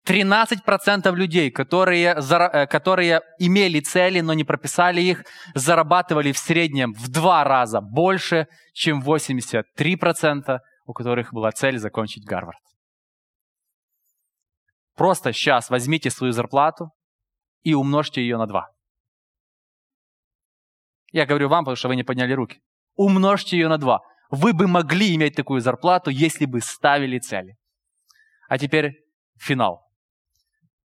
13% 0.07 1.15
людей, 1.15 1.51
которые, 1.51 2.17
э, 2.17 2.67
которые 2.67 3.21
имели 3.39 3.81
цели, 3.81 4.21
но 4.21 4.33
не 4.33 4.45
прописали 4.45 5.03
их, 5.03 5.25
зарабатывали 5.55 6.33
в 6.33 6.39
среднем 6.39 6.95
в 6.95 7.09
два 7.09 7.45
раза 7.45 7.81
больше, 7.81 8.47
чем 8.73 9.03
83% 9.03 10.61
у 10.89 10.95
которых 10.95 11.35
была 11.35 11.53
цель 11.53 11.79
закончить 11.79 12.25
Гарвард. 12.25 12.63
Просто 14.97 15.33
сейчас 15.33 15.69
возьмите 15.71 16.11
свою 16.11 16.33
зарплату 16.33 16.91
и 17.63 17.75
умножьте 17.75 18.23
ее 18.23 18.39
на 18.39 18.47
два. 18.47 18.69
Я 21.13 21.27
говорю 21.27 21.49
вам, 21.49 21.65
потому 21.65 21.77
что 21.77 21.89
вы 21.89 21.97
не 21.97 22.05
подняли 22.05 22.33
руки. 22.33 22.61
Умножьте 22.97 23.59
ее 23.59 23.69
на 23.69 23.77
два. 23.77 24.01
Вы 24.31 24.55
бы 24.55 24.67
могли 24.67 25.15
иметь 25.15 25.37
такую 25.37 25.61
зарплату, 25.61 26.11
если 26.11 26.47
бы 26.47 26.61
ставили 26.61 27.19
цели. 27.19 27.57
А 28.49 28.59
теперь 28.59 28.93
финал. 29.39 29.87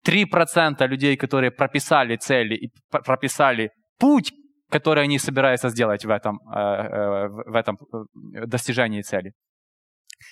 3% 0.07 0.87
людей, 0.87 1.17
которые 1.17 1.51
прописали 1.51 2.15
цели 2.15 2.55
и 2.55 2.71
прописали 2.89 3.71
путь, 3.99 4.31
который 4.69 5.03
они 5.03 5.19
собираются 5.19 5.69
сделать 5.69 6.05
в 6.05 6.09
этом, 6.09 6.39
э, 6.55 6.59
э, 6.59 7.27
в 7.27 7.55
этом 7.55 7.77
э, 7.77 8.45
достижении 8.45 9.01
цели, 9.01 9.33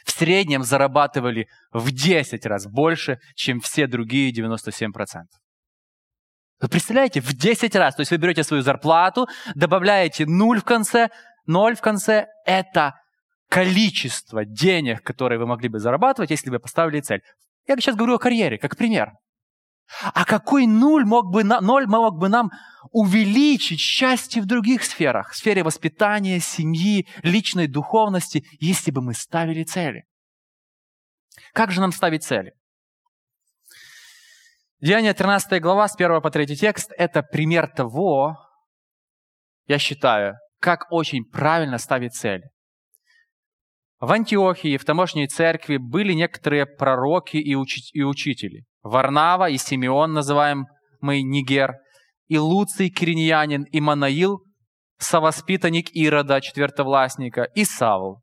в 0.05 0.11
среднем 0.11 0.63
зарабатывали 0.63 1.47
в 1.71 1.91
10 1.91 2.45
раз 2.45 2.67
больше, 2.67 3.19
чем 3.35 3.59
все 3.59 3.87
другие 3.87 4.31
97%. 4.31 4.91
Вы 6.59 6.69
представляете, 6.69 7.21
в 7.21 7.33
10 7.33 7.75
раз. 7.75 7.95
То 7.95 8.01
есть 8.01 8.11
вы 8.11 8.17
берете 8.17 8.43
свою 8.43 8.63
зарплату, 8.63 9.27
добавляете 9.55 10.25
0 10.25 10.59
в 10.59 10.63
конце, 10.63 11.09
0 11.45 11.75
в 11.75 11.81
конце– 11.81 12.27
это 12.45 12.95
количество 13.49 14.43
денег, 14.43 15.03
которые 15.03 15.39
вы 15.39 15.45
могли 15.45 15.69
бы 15.69 15.79
зарабатывать, 15.79 16.31
если 16.31 16.49
бы 16.49 16.59
поставили 16.59 16.99
цель. 16.99 17.21
Я 17.67 17.75
сейчас 17.75 17.95
говорю 17.95 18.15
о 18.15 18.19
карьере, 18.19 18.57
как 18.57 18.75
пример. 18.75 19.13
А 20.13 20.25
какой 20.25 20.67
нуль 20.67 21.05
мог 21.05 21.31
бы, 21.31 21.43
ноль 21.43 21.87
мог 21.87 22.17
бы 22.17 22.29
нам 22.29 22.51
увеличить 22.91 23.79
счастье 23.79 24.41
в 24.41 24.45
других 24.45 24.83
сферах, 24.83 25.31
в 25.31 25.35
сфере 25.35 25.63
воспитания, 25.63 26.39
семьи, 26.39 27.07
личной 27.23 27.67
духовности, 27.67 28.45
если 28.59 28.91
бы 28.91 29.01
мы 29.01 29.13
ставили 29.13 29.63
цели? 29.63 30.03
Как 31.53 31.71
же 31.71 31.81
нам 31.81 31.91
ставить 31.91 32.23
цели? 32.23 32.53
Деяние 34.79 35.13
13 35.13 35.61
глава 35.61 35.87
с 35.87 35.95
1 35.95 36.21
по 36.21 36.29
3 36.29 36.55
текст– 36.55 36.91
это 36.97 37.23
пример 37.23 37.67
того, 37.67 38.37
я 39.65 39.79
считаю, 39.79 40.35
как 40.59 40.91
очень 40.91 41.23
правильно 41.23 41.77
ставить 41.77 42.13
цели. 42.13 42.43
В 43.99 44.11
Антиохии, 44.11 44.77
в 44.77 44.85
тамошней 44.85 45.27
церкви, 45.27 45.77
были 45.77 46.13
некоторые 46.13 46.67
пророки 46.67 47.37
и, 47.37 47.55
учи- 47.55 47.89
и 47.93 48.03
учители. 48.03 48.65
Варнава 48.87 49.49
и 49.49 49.57
Симеон, 49.57 50.13
называемый 50.13 51.23
Нигер, 51.23 51.75
и 52.27 52.37
Луций 52.37 52.89
Кириньянин, 52.89 53.63
и 53.63 53.79
Манаил, 53.79 54.43
совоспитанник 54.97 55.95
Ирода, 55.95 56.41
четвертовластника, 56.41 57.43
и 57.43 57.63
Савл. 57.63 58.21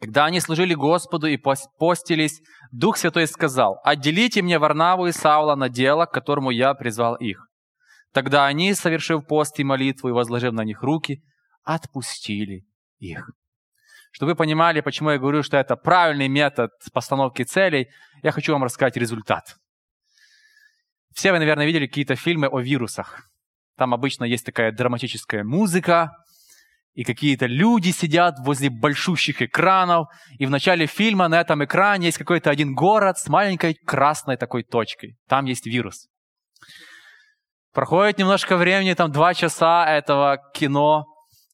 Когда 0.00 0.24
они 0.24 0.40
служили 0.40 0.74
Господу 0.74 1.26
и 1.26 1.36
постились, 1.36 2.40
Дух 2.72 2.96
Святой 2.96 3.26
сказал, 3.26 3.78
«Отделите 3.84 4.40
мне 4.40 4.58
Варнаву 4.58 5.06
и 5.06 5.12
Саула 5.12 5.56
на 5.56 5.68
дело, 5.68 6.06
к 6.06 6.12
которому 6.12 6.50
я 6.50 6.72
призвал 6.74 7.16
их». 7.16 7.46
Тогда 8.12 8.46
они, 8.46 8.72
совершив 8.74 9.26
пост 9.26 9.58
и 9.60 9.64
молитву 9.64 10.08
и 10.08 10.12
возложив 10.12 10.52
на 10.52 10.64
них 10.64 10.82
руки, 10.82 11.22
отпустили 11.64 12.64
их. 12.98 13.30
Чтобы 14.10 14.32
вы 14.32 14.36
понимали, 14.36 14.80
почему 14.80 15.10
я 15.10 15.18
говорю, 15.18 15.42
что 15.42 15.56
это 15.56 15.76
правильный 15.76 16.28
метод 16.28 16.70
постановки 16.92 17.42
целей, 17.42 17.88
я 18.22 18.32
хочу 18.32 18.52
вам 18.52 18.64
рассказать 18.64 18.96
результат. 18.96 19.56
Все 21.14 21.32
вы, 21.32 21.38
наверное, 21.38 21.66
видели 21.66 21.86
какие-то 21.86 22.16
фильмы 22.16 22.48
о 22.48 22.60
вирусах. 22.60 23.22
Там 23.76 23.94
обычно 23.94 24.24
есть 24.24 24.44
такая 24.44 24.72
драматическая 24.72 25.44
музыка, 25.44 26.12
и 26.94 27.04
какие-то 27.04 27.46
люди 27.46 27.90
сидят 27.90 28.34
возле 28.40 28.68
большущих 28.68 29.42
экранов, 29.42 30.08
и 30.38 30.46
в 30.46 30.50
начале 30.50 30.86
фильма 30.86 31.28
на 31.28 31.40
этом 31.40 31.64
экране 31.64 32.06
есть 32.06 32.18
какой-то 32.18 32.50
один 32.50 32.74
город 32.74 33.18
с 33.18 33.28
маленькой 33.28 33.74
красной 33.74 34.36
такой 34.36 34.64
точкой. 34.64 35.16
Там 35.28 35.44
есть 35.44 35.66
вирус. 35.66 36.08
Проходит 37.72 38.18
немножко 38.18 38.56
времени, 38.56 38.94
там 38.94 39.12
два 39.12 39.32
часа 39.32 39.86
этого 39.86 40.38
кино, 40.52 41.06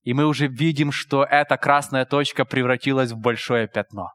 и 0.06 0.14
мы 0.14 0.24
уже 0.26 0.46
видим, 0.46 0.92
что 0.92 1.24
эта 1.24 1.56
красная 1.56 2.06
точка 2.06 2.44
превратилась 2.44 3.10
в 3.10 3.18
большое 3.18 3.66
пятно. 3.66 4.12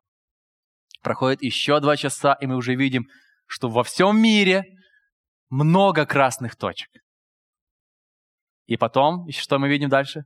Проходит 1.01 1.43
еще 1.43 1.81
два 1.81 1.97
часа, 1.97 2.33
и 2.39 2.47
мы 2.47 2.55
уже 2.55 2.75
видим, 2.75 3.09
что 3.45 3.67
во 3.67 3.83
всем 3.83 4.17
мире 4.17 4.63
много 5.49 6.05
красных 6.05 6.55
точек. 6.55 6.87
И 8.67 8.77
потом, 8.77 9.29
что 9.31 9.59
мы 9.59 9.67
видим 9.67 9.89
дальше? 9.89 10.23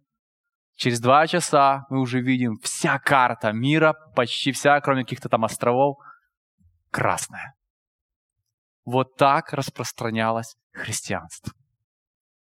Через 0.75 0.99
два 0.99 1.25
часа 1.25 1.87
мы 1.89 1.99
уже 1.99 2.21
видим 2.21 2.59
вся 2.61 2.99
карта 2.99 3.51
мира, 3.51 3.95
почти 4.15 4.51
вся, 4.51 4.79
кроме 4.81 5.01
каких-то 5.01 5.29
там 5.29 5.45
островов, 5.45 5.97
красная. 6.91 7.55
Вот 8.83 9.15
так 9.15 9.51
распространялось 9.51 10.55
христианство. 10.73 11.53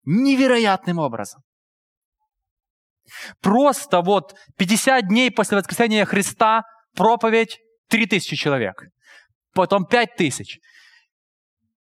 Невероятным 0.05 0.99
образом. 0.99 1.43
Просто 3.41 4.01
вот 4.01 4.35
50 4.59 5.09
дней 5.09 5.31
после 5.31 5.59
воскресения 5.59 6.05
Христа 6.05 6.63
проповедь 6.95 7.59
3000 7.89 8.37
человек. 8.37 8.85
Потом 9.55 9.85
5000. 9.87 10.61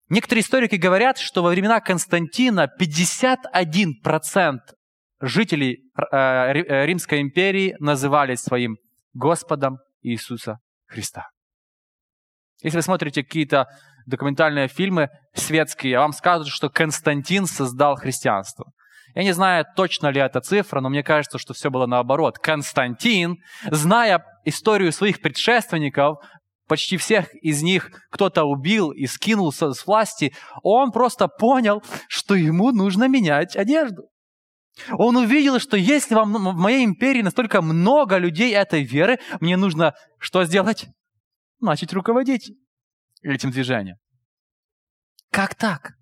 Некоторые 0.09 0.43
историки 0.43 0.75
говорят, 0.75 1.19
что 1.19 1.43
во 1.43 1.51
времена 1.51 1.81
Константина 1.81 2.69
51% 2.81 4.59
жителей 5.21 5.85
э, 5.97 6.17
э, 6.17 6.87
Римской 6.87 7.21
империи 7.21 7.77
называли 7.79 8.35
своим 8.35 8.77
Господом 9.13 9.79
Иисуса 10.03 10.59
Христа. 10.87 11.29
Если 12.63 12.79
вы 12.79 12.83
смотрите 12.83 13.23
какие-то 13.23 13.67
документальные 14.07 14.69
фильмы 14.69 15.09
светские, 15.35 15.99
вам 15.99 16.13
скажут, 16.13 16.49
что 16.49 16.69
Константин 16.69 17.47
создал 17.47 17.97
христианство. 17.97 18.73
Я 19.15 19.23
не 19.23 19.33
знаю, 19.33 19.65
точно 19.77 20.09
ли 20.09 20.21
эта 20.21 20.41
цифра, 20.41 20.81
но 20.81 20.89
мне 20.89 21.03
кажется, 21.03 21.39
что 21.39 21.55
все 21.55 21.71
было 21.71 21.87
наоборот. 21.87 22.39
Константин, 22.39 23.39
зная 23.71 24.25
историю 24.45 24.93
своих 24.93 25.21
предшественников, 25.21 26.19
почти 26.69 26.97
всех 26.97 27.35
из 27.35 27.63
них 27.63 27.91
кто-то 28.11 28.45
убил 28.45 28.93
и 28.93 29.07
скинулся 29.07 29.73
с 29.73 29.87
власти, 29.87 30.33
он 30.63 30.93
просто 30.93 31.27
понял, 31.27 31.83
что 32.09 32.35
ему 32.35 32.71
нужно 32.71 33.09
менять 33.09 33.57
одежду. 33.57 34.09
Он 34.93 35.17
увидел, 35.17 35.59
что 35.59 35.77
если 35.77 36.15
в 36.15 36.25
моей 36.25 36.85
империи 36.85 37.23
настолько 37.23 37.61
много 37.61 38.19
людей 38.19 38.55
этой 38.55 38.85
веры, 38.85 39.19
мне 39.41 39.57
нужно 39.57 39.95
что 40.19 40.45
сделать? 40.45 40.87
Начать 41.61 41.93
руководить 41.93 42.53
этим 43.23 43.51
движением. 43.51 43.97
Как 45.31 45.55
так? 45.55 45.93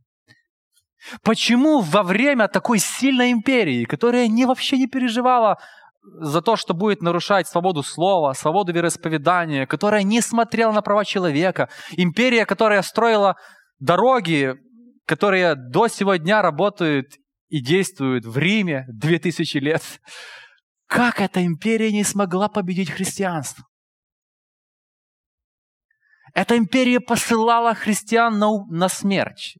Почему 1.22 1.80
во 1.80 2.02
время 2.02 2.48
такой 2.48 2.78
сильной 2.78 3.32
империи, 3.32 3.84
которая 3.84 4.26
не, 4.28 4.46
вообще 4.46 4.78
не 4.78 4.87
переживала 4.87 5.58
за 6.02 6.42
то, 6.42 6.56
что 6.56 6.74
будет 6.74 7.02
нарушать 7.02 7.48
свободу 7.48 7.82
слова, 7.82 8.32
свободу 8.32 8.72
вероисповедания, 8.72 9.66
которая 9.66 10.02
не 10.02 10.20
смотрела 10.20 10.72
на 10.72 10.82
права 10.82 11.04
человека, 11.04 11.68
империя, 11.92 12.46
которая 12.46 12.82
строила 12.82 13.37
дороги, 13.78 14.54
которые 15.06 15.54
до 15.54 15.88
сего 15.88 16.16
дня 16.16 16.42
работают 16.42 17.06
и 17.48 17.61
действуют 17.61 18.24
в 18.24 18.37
Риме 18.38 18.84
2000 18.88 19.58
лет, 19.58 19.82
как 20.87 21.20
эта 21.20 21.44
империя 21.44 21.92
не 21.92 22.02
смогла 22.02 22.48
победить 22.48 22.90
христианство? 22.90 23.64
Эта 26.34 26.56
империя 26.56 27.00
посылала 27.00 27.74
христиан 27.74 28.38
на, 28.38 28.64
на 28.66 28.88
смерть. 28.88 29.56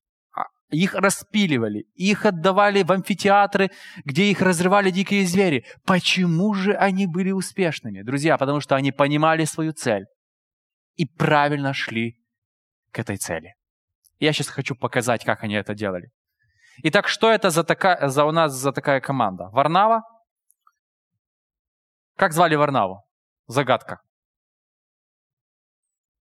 Их 0.71 0.95
распиливали, 0.95 1.87
их 1.95 2.27
отдавали 2.27 2.83
в 2.83 2.93
амфитеатры, 2.93 3.71
где 4.05 4.31
их 4.31 4.43
разрывали 4.43 4.91
дикие 4.91 5.27
звери. 5.27 5.65
Почему 5.87 6.53
же 6.53 6.75
они 6.75 7.07
были 7.07 7.31
успешными? 7.31 8.03
Друзья, 8.03 8.37
потому 8.37 8.61
что 8.61 8.77
они 8.77 8.93
понимали 8.93 9.45
свою 9.45 9.73
цель 9.73 10.05
и 10.97 11.07
правильно 11.07 11.73
шли 11.73 12.21
к 12.93 12.99
этой 12.99 13.17
цели. 13.17 13.55
Я 14.19 14.33
сейчас 14.33 14.49
хочу 14.49 14.75
показать, 14.75 15.25
как 15.25 15.43
они 15.43 15.55
это 15.55 15.75
делали. 15.75 16.11
Итак, 16.83 17.09
что 17.09 17.31
это 17.31 17.51
за, 17.51 17.65
такая, 17.65 18.09
за 18.09 18.25
у 18.25 18.31
нас 18.31 18.53
за 18.53 18.73
такая 18.73 19.01
команда? 19.01 19.49
Варнава? 19.53 20.03
Как 22.17 22.33
звали 22.33 22.57
Варнаву? 22.57 23.05
Загадка. 23.47 24.01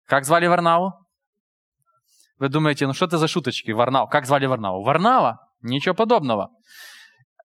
Как 0.05 0.25
звали 0.25 0.47
Варнаву? 0.47 1.06
Вы 2.39 2.49
думаете, 2.49 2.87
ну 2.87 2.93
что 2.93 3.07
это 3.07 3.19
за 3.19 3.29
шуточки? 3.29 3.71
Варнава. 3.71 4.07
Как 4.07 4.27
звали 4.27 4.47
Варнаву? 4.47 4.83
Варнава? 4.83 5.39
Ничего 5.63 5.95
подобного. 5.95 6.51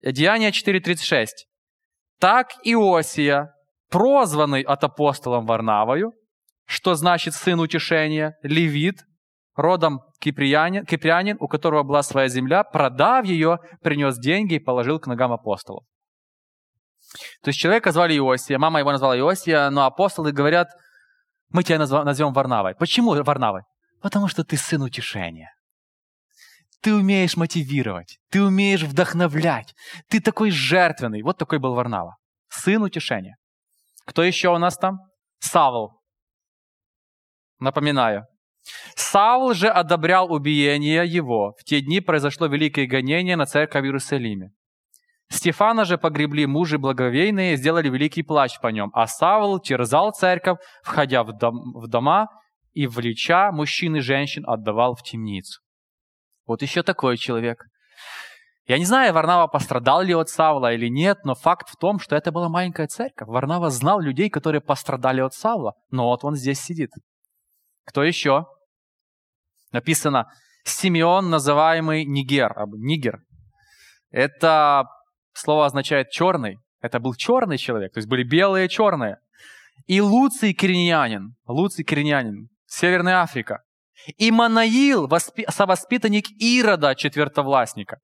Деяние 0.02 0.50
4.36. 0.50 1.26
Так 2.20 2.52
Иосия, 2.64 3.54
прозванный 3.90 4.62
от 4.62 4.84
апостолом 4.84 5.46
Варнавою, 5.46 6.12
что 6.66 6.94
значит 6.94 7.34
сын 7.34 7.60
утешения, 7.60 8.36
левит, 8.42 9.04
родом 9.54 10.00
киприянин, 10.20 10.84
киприянин, 10.84 11.36
у 11.40 11.48
которого 11.48 11.82
была 11.82 12.02
своя 12.02 12.28
земля, 12.28 12.64
продав 12.64 13.24
ее, 13.24 13.58
принес 13.82 14.18
деньги 14.18 14.54
и 14.54 14.58
положил 14.58 14.98
к 14.98 15.06
ногам 15.06 15.32
апостолов. 15.32 15.84
То 17.42 17.48
есть 17.48 17.58
человека 17.58 17.92
звали 17.92 18.16
Иосия, 18.16 18.58
мама 18.58 18.80
его 18.80 18.90
назвала 18.90 19.16
Иосия, 19.16 19.70
но 19.70 19.84
апостолы 19.84 20.32
говорят, 20.32 20.68
мы 21.50 21.62
тебя 21.62 21.78
назовем 21.78 22.32
Варнавой. 22.32 22.74
Почему 22.74 23.14
Варнавой? 23.22 23.62
Потому 24.04 24.28
что 24.28 24.44
ты 24.44 24.58
сын 24.58 24.82
утешения. 24.82 25.54
Ты 26.82 26.94
умеешь 26.94 27.38
мотивировать, 27.38 28.18
ты 28.30 28.42
умеешь 28.42 28.82
вдохновлять, 28.82 29.74
ты 30.10 30.20
такой 30.20 30.50
жертвенный. 30.50 31.22
Вот 31.22 31.38
такой 31.38 31.58
был 31.58 31.72
Варнава. 31.72 32.18
Сын 32.50 32.82
утешения. 32.82 33.36
Кто 34.04 34.22
еще 34.22 34.50
у 34.50 34.58
нас 34.58 34.76
там? 34.76 34.98
Савл. 35.38 36.02
Напоминаю. 37.60 38.26
Савл 38.94 39.54
же 39.54 39.68
одобрял 39.68 40.30
убиение 40.30 41.06
его. 41.06 41.54
В 41.58 41.64
те 41.64 41.80
дни 41.80 42.00
произошло 42.02 42.46
великое 42.46 42.86
гонение 42.86 43.36
на 43.36 43.46
церковь 43.46 43.80
в 43.80 43.86
Иерусалиме. 43.86 44.50
Стефана 45.30 45.86
же 45.86 45.96
погребли 45.96 46.44
мужи 46.44 46.76
благовейные 46.76 47.56
сделали 47.56 47.88
великий 47.88 48.22
плач 48.22 48.60
по 48.60 48.66
нем. 48.66 48.90
А 48.92 49.06
Савл 49.06 49.60
терзал 49.60 50.12
церковь, 50.12 50.58
входя 50.82 51.24
в, 51.24 51.32
дом, 51.32 51.72
в 51.72 51.88
дома 51.88 52.28
и, 52.74 52.86
влеча 52.86 53.50
мужчин 53.52 53.96
и 53.96 54.00
женщин, 54.00 54.44
отдавал 54.46 54.94
в 54.94 55.02
темницу. 55.02 55.60
Вот 56.46 56.62
еще 56.62 56.82
такой 56.82 57.16
человек. 57.16 57.64
Я 58.66 58.78
не 58.78 58.84
знаю, 58.84 59.12
Варнава 59.12 59.46
пострадал 59.46 60.02
ли 60.02 60.14
от 60.14 60.28
Савла 60.28 60.72
или 60.72 60.88
нет, 60.88 61.18
но 61.24 61.34
факт 61.34 61.68
в 61.68 61.76
том, 61.76 61.98
что 61.98 62.16
это 62.16 62.32
была 62.32 62.48
маленькая 62.48 62.86
церковь. 62.86 63.28
Варнава 63.28 63.70
знал 63.70 64.00
людей, 64.00 64.30
которые 64.30 64.60
пострадали 64.60 65.20
от 65.20 65.34
Савла, 65.34 65.74
но 65.90 66.06
вот 66.08 66.24
он 66.24 66.34
здесь 66.34 66.60
сидит. 66.60 66.90
Кто 67.84 68.02
еще? 68.02 68.46
Написано, 69.70 70.30
Симеон, 70.64 71.30
называемый 71.30 72.04
Нигер, 72.04 72.54
Нигер. 72.76 73.20
Это 74.10 74.84
слово 75.34 75.66
означает 75.66 76.10
черный. 76.10 76.58
Это 76.80 77.00
был 77.00 77.14
черный 77.14 77.58
человек, 77.58 77.92
то 77.92 77.98
есть 77.98 78.08
были 78.08 78.24
белые 78.24 78.66
и 78.66 78.68
черные. 78.68 79.18
И 79.86 80.00
Луций 80.00 80.54
Киринянин, 80.54 81.34
Луций 81.46 81.84
Киринянин, 81.84 82.48
Северная 82.76 83.22
Африка. 83.22 83.62
И 84.18 84.32
Манаил, 84.32 85.06
воспи- 85.06 85.48
совоспитанник 85.48 86.26
Ирода, 86.40 86.96
четвертовластника. 86.96 87.98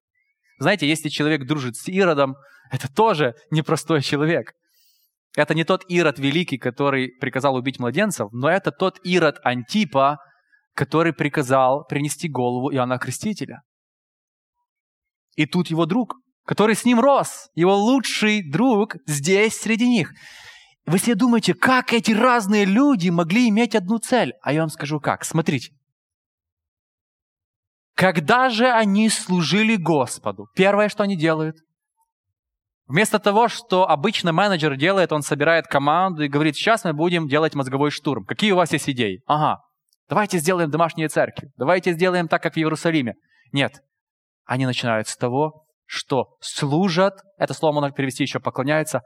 Знаете, 0.60 0.88
если 0.88 1.08
человек 1.08 1.44
дружит 1.44 1.76
с 1.76 1.88
Иродом, 1.88 2.36
это 2.70 2.92
тоже 2.92 3.34
непростой 3.50 4.00
человек. 4.00 4.52
Это 5.36 5.54
не 5.54 5.64
тот 5.64 5.84
Ирод 5.88 6.20
великий, 6.20 6.56
который 6.58 7.08
приказал 7.20 7.56
убить 7.56 7.80
младенцев, 7.80 8.28
но 8.32 8.48
это 8.48 8.70
тот 8.70 8.98
Ирод 9.04 9.38
Антипа, 9.42 10.18
который 10.74 11.12
приказал 11.12 11.84
принести 11.84 12.28
голову 12.28 12.72
Иоанна 12.72 12.98
Крестителя. 12.98 13.62
И 15.34 15.46
тут 15.46 15.68
его 15.68 15.84
друг, 15.84 16.14
который 16.46 16.76
с 16.76 16.84
ним 16.84 17.00
рос, 17.00 17.48
его 17.54 17.74
лучший 17.74 18.48
друг 18.48 18.94
здесь 19.06 19.56
среди 19.56 19.88
них. 19.88 20.12
Вы 20.86 20.98
себе 20.98 21.14
думаете, 21.14 21.54
как 21.54 21.92
эти 21.92 22.12
разные 22.12 22.64
люди 22.64 23.10
могли 23.10 23.48
иметь 23.48 23.74
одну 23.74 23.98
цель? 23.98 24.34
А 24.42 24.52
я 24.52 24.60
вам 24.60 24.70
скажу 24.70 25.00
как. 25.00 25.24
Смотрите. 25.24 25.72
Когда 27.94 28.48
же 28.48 28.66
они 28.66 29.08
служили 29.10 29.76
Господу, 29.76 30.48
первое, 30.54 30.88
что 30.88 31.02
они 31.02 31.16
делают, 31.16 31.58
вместо 32.86 33.18
того, 33.18 33.48
что 33.48 33.88
обычно 33.88 34.32
менеджер 34.32 34.76
делает, 34.76 35.12
он 35.12 35.22
собирает 35.22 35.66
команду 35.66 36.22
и 36.22 36.28
говорит, 36.28 36.56
сейчас 36.56 36.84
мы 36.84 36.94
будем 36.94 37.28
делать 37.28 37.54
мозговой 37.54 37.90
штурм. 37.90 38.24
Какие 38.24 38.52
у 38.52 38.56
вас 38.56 38.72
есть 38.72 38.88
идеи? 38.88 39.20
Ага, 39.26 39.60
давайте 40.08 40.38
сделаем 40.38 40.70
домашние 40.70 41.08
церкви, 41.08 41.50
давайте 41.58 41.92
сделаем 41.92 42.26
так, 42.26 42.42
как 42.42 42.54
в 42.54 42.56
Иерусалиме. 42.56 43.16
Нет, 43.52 43.82
они 44.46 44.64
начинают 44.64 45.06
с 45.06 45.16
того, 45.16 45.66
что 45.84 46.36
служат, 46.40 47.20
это 47.36 47.52
слово 47.52 47.74
можно 47.74 47.90
перевести 47.90 48.24
еще 48.24 48.40
поклоняются, 48.40 49.02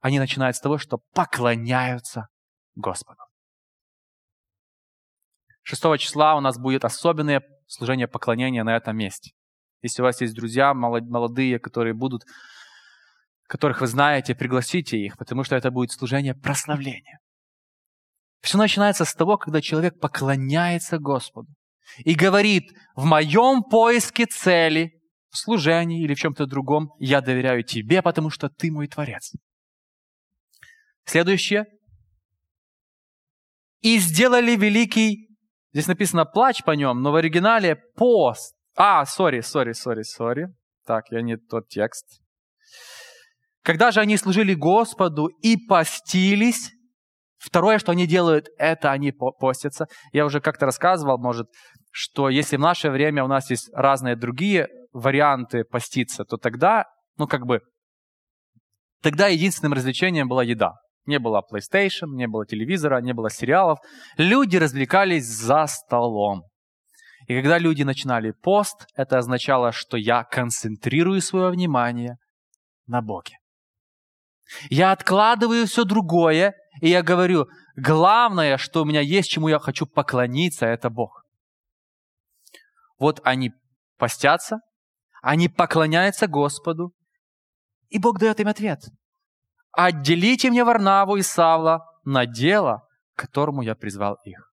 они 0.00 0.18
начинают 0.18 0.56
с 0.56 0.60
того, 0.60 0.78
что 0.78 0.98
поклоняются 1.14 2.28
Господу. 2.74 3.20
6 5.62 5.98
числа 5.98 6.36
у 6.36 6.40
нас 6.40 6.58
будет 6.58 6.84
особенное 6.84 7.42
служение 7.66 8.06
поклонения 8.06 8.62
на 8.62 8.76
этом 8.76 8.96
месте. 8.96 9.32
Если 9.82 10.00
у 10.00 10.04
вас 10.04 10.20
есть 10.20 10.34
друзья 10.34 10.74
молодые, 10.74 11.58
которые 11.58 11.94
будут, 11.94 12.22
которых 13.48 13.80
вы 13.80 13.86
знаете, 13.86 14.34
пригласите 14.34 14.98
их, 14.98 15.16
потому 15.16 15.44
что 15.44 15.56
это 15.56 15.70
будет 15.70 15.92
служение 15.92 16.34
прославления. 16.34 17.18
Все 18.42 18.58
начинается 18.58 19.04
с 19.04 19.14
того, 19.14 19.38
когда 19.38 19.60
человек 19.60 19.98
поклоняется 19.98 20.98
Господу 20.98 21.48
и 21.98 22.14
говорит, 22.14 22.72
в 22.94 23.04
моем 23.04 23.62
поиске 23.62 24.26
цели, 24.26 24.92
в 25.30 25.36
служении 25.36 26.04
или 26.04 26.14
в 26.14 26.18
чем-то 26.18 26.46
другом, 26.46 26.92
я 26.98 27.20
доверяю 27.20 27.64
тебе, 27.64 28.02
потому 28.02 28.30
что 28.30 28.48
ты 28.48 28.70
мой 28.70 28.86
Творец. 28.86 29.32
Следующее. 31.06 31.66
И 33.80 33.98
сделали 33.98 34.56
великий, 34.56 35.28
здесь 35.72 35.86
написано 35.86 36.24
плач 36.24 36.64
по 36.64 36.72
нем, 36.72 37.00
но 37.02 37.12
в 37.12 37.14
оригинале 37.14 37.76
пост. 37.94 38.56
А, 38.76 39.06
сори, 39.06 39.40
сори, 39.40 39.72
сори, 39.72 40.02
сори. 40.02 40.48
Так, 40.84 41.04
я 41.10 41.22
не 41.22 41.36
тот 41.36 41.68
текст. 41.68 42.20
Когда 43.62 43.92
же 43.92 44.00
они 44.00 44.16
служили 44.16 44.54
Господу 44.54 45.26
и 45.26 45.56
постились, 45.56 46.72
второе, 47.38 47.78
что 47.78 47.92
они 47.92 48.06
делают, 48.06 48.48
это 48.58 48.90
они 48.90 49.12
постятся. 49.12 49.86
Я 50.12 50.24
уже 50.24 50.40
как-то 50.40 50.66
рассказывал, 50.66 51.18
может, 51.18 51.46
что 51.92 52.28
если 52.28 52.56
в 52.56 52.60
наше 52.60 52.90
время 52.90 53.24
у 53.24 53.28
нас 53.28 53.50
есть 53.50 53.70
разные 53.72 54.16
другие 54.16 54.68
варианты 54.92 55.64
поститься, 55.64 56.24
то 56.24 56.36
тогда, 56.36 56.84
ну 57.16 57.26
как 57.26 57.46
бы, 57.46 57.60
тогда 59.02 59.28
единственным 59.28 59.72
развлечением 59.72 60.28
была 60.28 60.42
еда. 60.42 60.74
Не 61.06 61.18
было 61.18 61.42
PlayStation, 61.42 62.08
не 62.08 62.26
было 62.26 62.44
телевизора, 62.44 63.00
не 63.00 63.14
было 63.14 63.30
сериалов. 63.30 63.78
Люди 64.16 64.56
развлекались 64.56 65.26
за 65.26 65.66
столом. 65.66 66.42
И 67.28 67.34
когда 67.34 67.58
люди 67.58 67.82
начинали 67.82 68.32
пост, 68.32 68.86
это 68.94 69.18
означало, 69.18 69.72
что 69.72 69.96
я 69.96 70.24
концентрирую 70.24 71.20
свое 71.20 71.50
внимание 71.50 72.18
на 72.86 73.02
Боге. 73.02 73.36
Я 74.70 74.92
откладываю 74.92 75.66
все 75.66 75.84
другое, 75.84 76.54
и 76.80 76.88
я 76.88 77.02
говорю, 77.02 77.46
главное, 77.74 78.58
что 78.58 78.82
у 78.82 78.84
меня 78.84 79.00
есть, 79.00 79.28
чему 79.28 79.48
я 79.48 79.58
хочу 79.58 79.86
поклониться, 79.86 80.66
это 80.66 80.88
Бог. 80.88 81.24
Вот 82.98 83.20
они 83.24 83.52
постятся, 83.98 84.60
они 85.22 85.48
поклоняются 85.48 86.28
Господу, 86.28 86.92
и 87.88 87.98
Бог 87.98 88.18
дает 88.18 88.38
им 88.40 88.48
ответ. 88.48 88.84
«Отделите 89.76 90.50
мне 90.50 90.64
Варнаву 90.64 91.16
и 91.16 91.22
Савла 91.22 91.84
на 92.04 92.26
дело, 92.26 92.82
к 93.14 93.20
которому 93.20 93.62
я 93.62 93.74
призвал 93.74 94.16
их». 94.24 94.52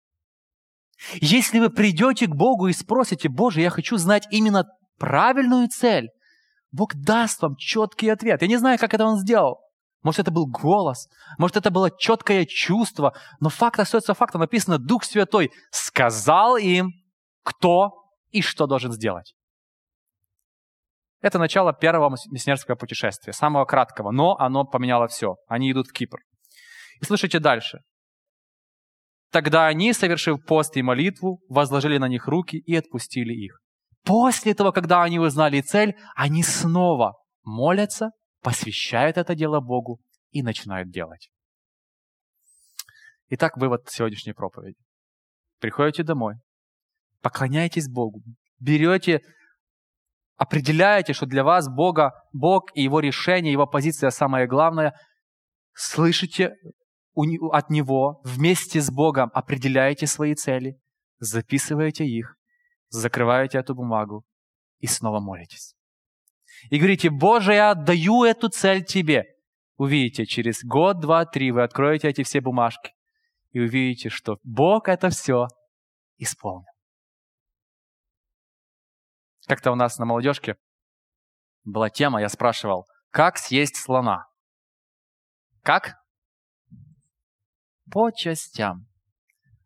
Если 1.16 1.60
вы 1.60 1.70
придете 1.70 2.28
к 2.28 2.36
Богу 2.36 2.68
и 2.68 2.74
спросите, 2.74 3.30
Боже, 3.30 3.62
я 3.62 3.70
хочу 3.70 3.98
знать 3.98 4.28
именно 4.32 4.66
правильную 4.98 5.68
цель, 5.68 6.10
Бог 6.72 6.96
даст 6.96 7.42
вам 7.42 7.56
четкий 7.56 8.10
ответ. 8.10 8.42
Я 8.42 8.48
не 8.48 8.58
знаю, 8.58 8.78
как 8.80 8.94
это 8.94 9.06
Он 9.06 9.18
сделал. 9.18 9.60
Может, 10.04 10.22
это 10.22 10.32
был 10.32 10.46
голос, 10.46 11.10
может, 11.38 11.58
это 11.58 11.72
было 11.72 11.90
четкое 11.92 12.46
чувство, 12.46 13.14
но 13.40 13.50
факт 13.50 13.80
остается 13.80 14.14
фактом. 14.14 14.42
Написано, 14.42 14.78
Дух 14.78 15.04
Святой 15.04 15.52
сказал 15.72 16.56
им, 16.56 16.92
кто 17.44 17.92
и 18.32 18.42
что 18.42 18.68
должен 18.68 18.92
сделать. 18.92 19.34
Это 21.22 21.40
начало 21.40 21.74
первого 21.74 22.16
миссионерского 22.30 22.76
путешествия, 22.76 23.34
самого 23.34 23.66
краткого, 23.66 24.12
но 24.12 24.36
оно 24.38 24.66
поменяло 24.66 25.08
все. 25.08 25.36
Они 25.48 25.72
идут 25.72 25.88
в 25.88 25.94
Кипр. 25.94 26.20
И 27.02 27.06
слушайте 27.06 27.40
дальше. 27.40 27.80
Тогда 29.32 29.68
они, 29.68 29.94
совершив 29.94 30.44
пост 30.46 30.78
и 30.78 30.82
молитву, 30.82 31.42
возложили 31.50 31.98
на 31.98 32.08
них 32.08 32.28
руки 32.28 32.58
и 32.58 32.76
отпустили 32.76 33.34
их. 33.34 33.60
После 34.04 34.54
того, 34.54 34.72
когда 34.72 35.04
они 35.04 35.20
узнали 35.20 35.60
цель, 35.62 35.96
они 36.16 36.44
снова 36.44 37.14
молятся, 37.44 38.12
посвящают 38.42 39.18
это 39.18 39.36
дело 39.36 39.60
Богу 39.60 40.00
и 40.32 40.44
начинают 40.44 40.90
делать. 40.90 41.30
Итак, 43.30 43.58
вывод 43.58 43.90
сегодняшней 43.90 44.34
проповеди. 44.34 44.78
Приходите 45.60 46.04
домой, 46.04 46.36
поклоняйтесь 47.22 47.90
Богу, 47.90 48.22
берете, 48.60 49.22
определяете, 50.38 51.14
что 51.14 51.26
для 51.26 51.44
вас 51.44 51.68
Бога, 51.68 52.14
Бог 52.32 52.70
и 52.74 52.84
Его 52.84 53.00
решение, 53.00 53.52
Его 53.52 53.68
позиция 53.68 54.12
самое 54.12 54.48
главное, 54.48 54.94
слышите 55.74 56.54
от 57.16 57.70
Него, 57.70 58.22
вместе 58.24 58.80
с 58.80 58.92
Богом 58.92 59.32
определяете 59.34 60.06
свои 60.06 60.36
цели, 60.36 60.80
записываете 61.20 62.06
их, 62.06 62.38
закрываете 62.90 63.58
эту 63.58 63.74
бумагу 63.74 64.24
и 64.80 64.88
снова 64.88 65.20
молитесь. 65.20 65.74
И 66.70 66.78
говорите, 66.78 67.10
Боже, 67.10 67.54
я 67.54 67.72
отдаю 67.72 68.24
эту 68.24 68.50
цель 68.50 68.84
Тебе. 68.84 69.26
Увидите, 69.78 70.26
через 70.26 70.64
год, 70.64 71.00
два, 71.00 71.26
три 71.26 71.52
вы 71.52 71.64
откроете 71.64 72.08
эти 72.10 72.24
все 72.24 72.42
бумажки 72.42 72.94
и 73.52 73.60
увидите, 73.60 74.10
что 74.10 74.38
Бог 74.44 74.88
это 74.88 75.10
все 75.10 75.48
исполнил. 76.18 76.77
Как-то 79.48 79.72
у 79.72 79.76
нас 79.76 79.98
на 79.98 80.06
молодежке 80.06 80.58
была 81.64 81.90
тема, 81.90 82.20
я 82.20 82.28
спрашивал, 82.30 82.86
как 83.12 83.38
съесть 83.38 83.78
слона? 83.78 84.28
Как? 85.64 85.96
По 87.92 88.12
частям. 88.12 88.88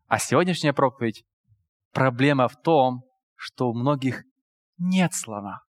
А 0.06 0.18
сегодняшняя 0.18 0.72
проповедь– 0.72 1.24
проблема 1.92 2.48
в 2.48 2.60
том, 2.60 3.02
что 3.34 3.70
у 3.70 3.74
многих 3.74 4.22
нет 4.78 5.14
слона. 5.14 5.62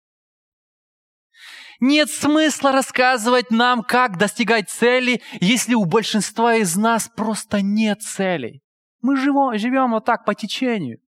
Нет 1.80 2.10
смысла 2.10 2.71
рассказывать 2.71 3.49
нам, 3.49 3.82
как 3.82 4.17
достигать 4.17 4.69
цели, 4.69 5.21
если 5.41 5.73
у 5.73 5.86
большинства 5.86 6.56
из 6.56 6.76
нас 6.76 7.10
просто 7.10 7.62
нет 7.62 8.02
целей. 8.02 8.62
Мы 9.02 9.17
живем, 9.17 9.58
живем 9.58 9.91
вот 9.91 10.06
так 10.06 10.23
по 10.23 10.36
течению. 10.36 10.99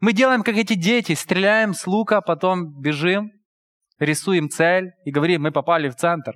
Мы 0.00 0.12
делаем, 0.12 0.42
как 0.42 0.56
эти 0.56 0.74
дети, 0.74 1.14
стреляем 1.14 1.72
с 1.72 1.86
лука, 1.86 2.20
потом 2.20 2.80
бежим, 2.80 3.32
рисуем 3.98 4.48
цель 4.50 4.92
и 5.04 5.10
говорим, 5.10 5.42
мы 5.42 5.52
попали 5.52 5.88
в 5.88 5.96
центр. 5.96 6.34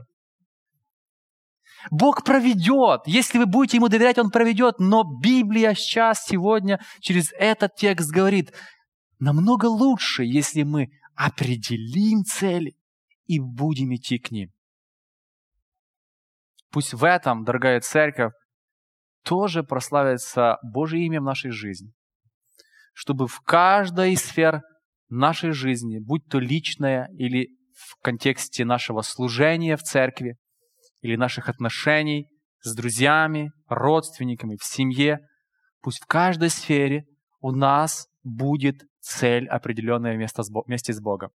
Бог 1.91 2.25
проведет. 2.25 3.03
Если 3.07 3.39
вы 3.39 3.47
будете 3.47 3.77
Ему 3.77 3.89
доверять, 3.89 4.19
Он 4.19 4.31
проведет. 4.31 4.79
Но 4.79 5.05
Библия 5.05 5.75
сейчас, 5.75 6.25
сегодня, 6.25 6.81
через 7.01 7.33
этот 7.33 7.77
текст 7.77 8.11
говорит, 8.11 8.53
намного 9.19 9.67
лучше, 9.67 10.25
если 10.25 10.65
мы 10.65 10.89
определим 11.15 12.25
цели 12.25 12.77
и 13.27 13.39
будем 13.39 13.95
идти 13.95 14.19
к 14.19 14.31
ним. 14.31 14.51
Пусть 16.71 16.95
в 16.95 17.05
этом, 17.05 17.45
дорогая 17.45 17.81
церковь, 17.81 18.33
тоже 19.25 19.63
прославится 19.63 20.59
Божье 20.63 21.05
имя 21.05 21.21
в 21.21 21.25
нашей 21.25 21.51
жизни 21.51 21.93
чтобы 22.99 23.29
в 23.29 23.43
каждой 23.43 24.15
из 24.15 24.25
сфер 24.25 24.63
нашей 25.09 25.53
жизни, 25.53 26.01
будь 26.01 26.27
то 26.27 26.41
личная 26.41 27.09
или 27.17 27.51
в 27.73 27.95
контексте 28.03 28.65
нашего 28.65 29.03
служения 29.03 29.77
в 29.77 29.85
церкви, 29.85 30.37
или 31.01 31.15
наших 31.15 31.49
отношений 31.49 32.27
с 32.61 32.75
друзьями, 32.75 33.53
родственниками, 33.69 34.57
в 34.61 34.65
семье, 34.65 35.21
пусть 35.81 36.03
в 36.03 36.07
каждой 36.07 36.51
сфере 36.51 37.05
у 37.39 37.53
нас 37.53 38.09
будет 38.25 38.83
цель, 38.99 39.47
определенная 39.47 40.17
вместе 40.17 40.93
с 40.93 41.01
Богом. 41.01 41.31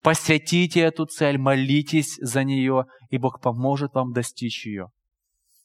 Посвятите 0.00 0.80
эту 0.80 1.04
цель, 1.04 1.36
молитесь 1.36 2.16
за 2.18 2.44
нее, 2.44 2.86
и 3.10 3.18
Бог 3.18 3.42
поможет 3.42 3.92
вам 3.92 4.14
достичь 4.14 4.64
ее. 4.64 4.86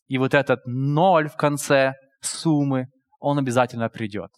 И 0.08 0.18
вот 0.18 0.34
этот 0.34 0.60
ноль 0.66 1.30
в 1.30 1.38
конце 1.38 1.94
суммы, 2.20 2.88
он 3.22 3.40
обязательно 3.40 3.88
придет 3.88 4.32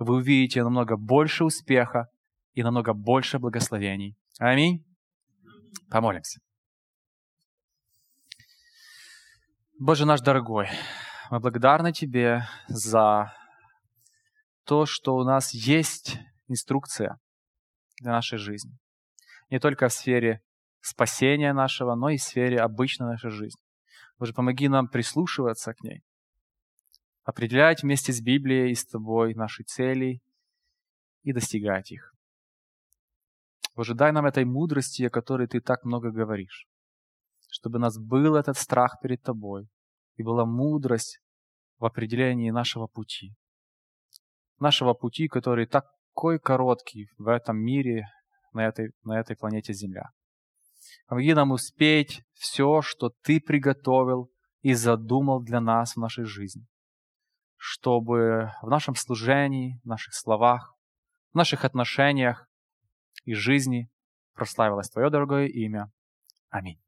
вы 0.00 0.16
увидите 0.16 0.64
намного 0.64 0.96
больше 0.96 1.44
успеха 1.44 2.08
и 2.54 2.62
намного 2.62 2.94
больше 2.94 3.38
благословений. 3.38 4.16
Аминь. 4.38 4.82
Помолимся. 5.90 6.40
Боже 9.78 10.06
наш 10.06 10.20
дорогой, 10.20 10.68
мы 11.30 11.38
благодарны 11.40 11.92
Тебе 11.92 12.46
за 12.68 13.32
то, 14.64 14.86
что 14.86 15.16
у 15.16 15.24
нас 15.24 15.52
есть 15.52 16.18
инструкция 16.48 17.18
для 18.00 18.12
нашей 18.12 18.38
жизни. 18.38 18.72
Не 19.50 19.58
только 19.58 19.88
в 19.88 19.92
сфере 19.92 20.40
спасения 20.80 21.52
нашего, 21.52 21.94
но 21.94 22.08
и 22.08 22.16
в 22.16 22.22
сфере 22.22 22.58
обычной 22.60 23.06
нашей 23.06 23.30
жизни. 23.30 23.60
Боже, 24.18 24.32
помоги 24.32 24.68
нам 24.68 24.88
прислушиваться 24.88 25.74
к 25.74 25.82
ней, 25.82 26.02
определять 27.24 27.82
вместе 27.82 28.12
с 28.12 28.20
Библией 28.20 28.72
и 28.72 28.74
с 28.74 28.84
Тобой 28.86 29.34
наши 29.34 29.62
цели 29.64 30.20
и 31.22 31.32
достигать 31.32 31.92
их. 31.92 32.14
Боже, 33.74 33.94
дай 33.94 34.12
нам 34.12 34.26
этой 34.26 34.44
мудрости, 34.44 35.04
о 35.04 35.10
которой 35.10 35.46
Ты 35.46 35.60
так 35.60 35.84
много 35.84 36.10
говоришь, 36.10 36.66
чтобы 37.50 37.78
у 37.78 37.80
нас 37.80 37.98
был 37.98 38.36
этот 38.36 38.56
страх 38.56 38.98
перед 39.00 39.22
Тобой 39.22 39.68
и 40.16 40.22
была 40.22 40.44
мудрость 40.44 41.20
в 41.78 41.84
определении 41.84 42.50
нашего 42.50 42.86
пути. 42.86 43.34
Нашего 44.58 44.92
пути, 44.92 45.28
который 45.28 45.66
такой 45.66 46.38
короткий 46.38 47.08
в 47.16 47.28
этом 47.28 47.56
мире, 47.58 48.06
на 48.52 48.66
этой, 48.66 48.90
на 49.04 49.18
этой 49.18 49.36
планете 49.36 49.72
Земля. 49.72 50.10
Помоги 51.06 51.34
нам 51.34 51.52
успеть 51.52 52.22
все, 52.34 52.82
что 52.82 53.10
Ты 53.22 53.40
приготовил 53.40 54.30
и 54.62 54.74
задумал 54.74 55.42
для 55.42 55.60
нас 55.60 55.94
в 55.94 56.00
нашей 56.00 56.24
жизни, 56.24 56.66
чтобы 57.62 58.52
в 58.62 58.70
нашем 58.70 58.94
служении, 58.94 59.78
в 59.84 59.86
наших 59.86 60.14
словах, 60.14 60.74
в 61.32 61.36
наших 61.36 61.66
отношениях 61.66 62.48
и 63.24 63.34
жизни 63.34 63.90
прославилось 64.32 64.88
Твое 64.88 65.10
дорогое 65.10 65.46
имя. 65.46 65.92
Аминь. 66.48 66.80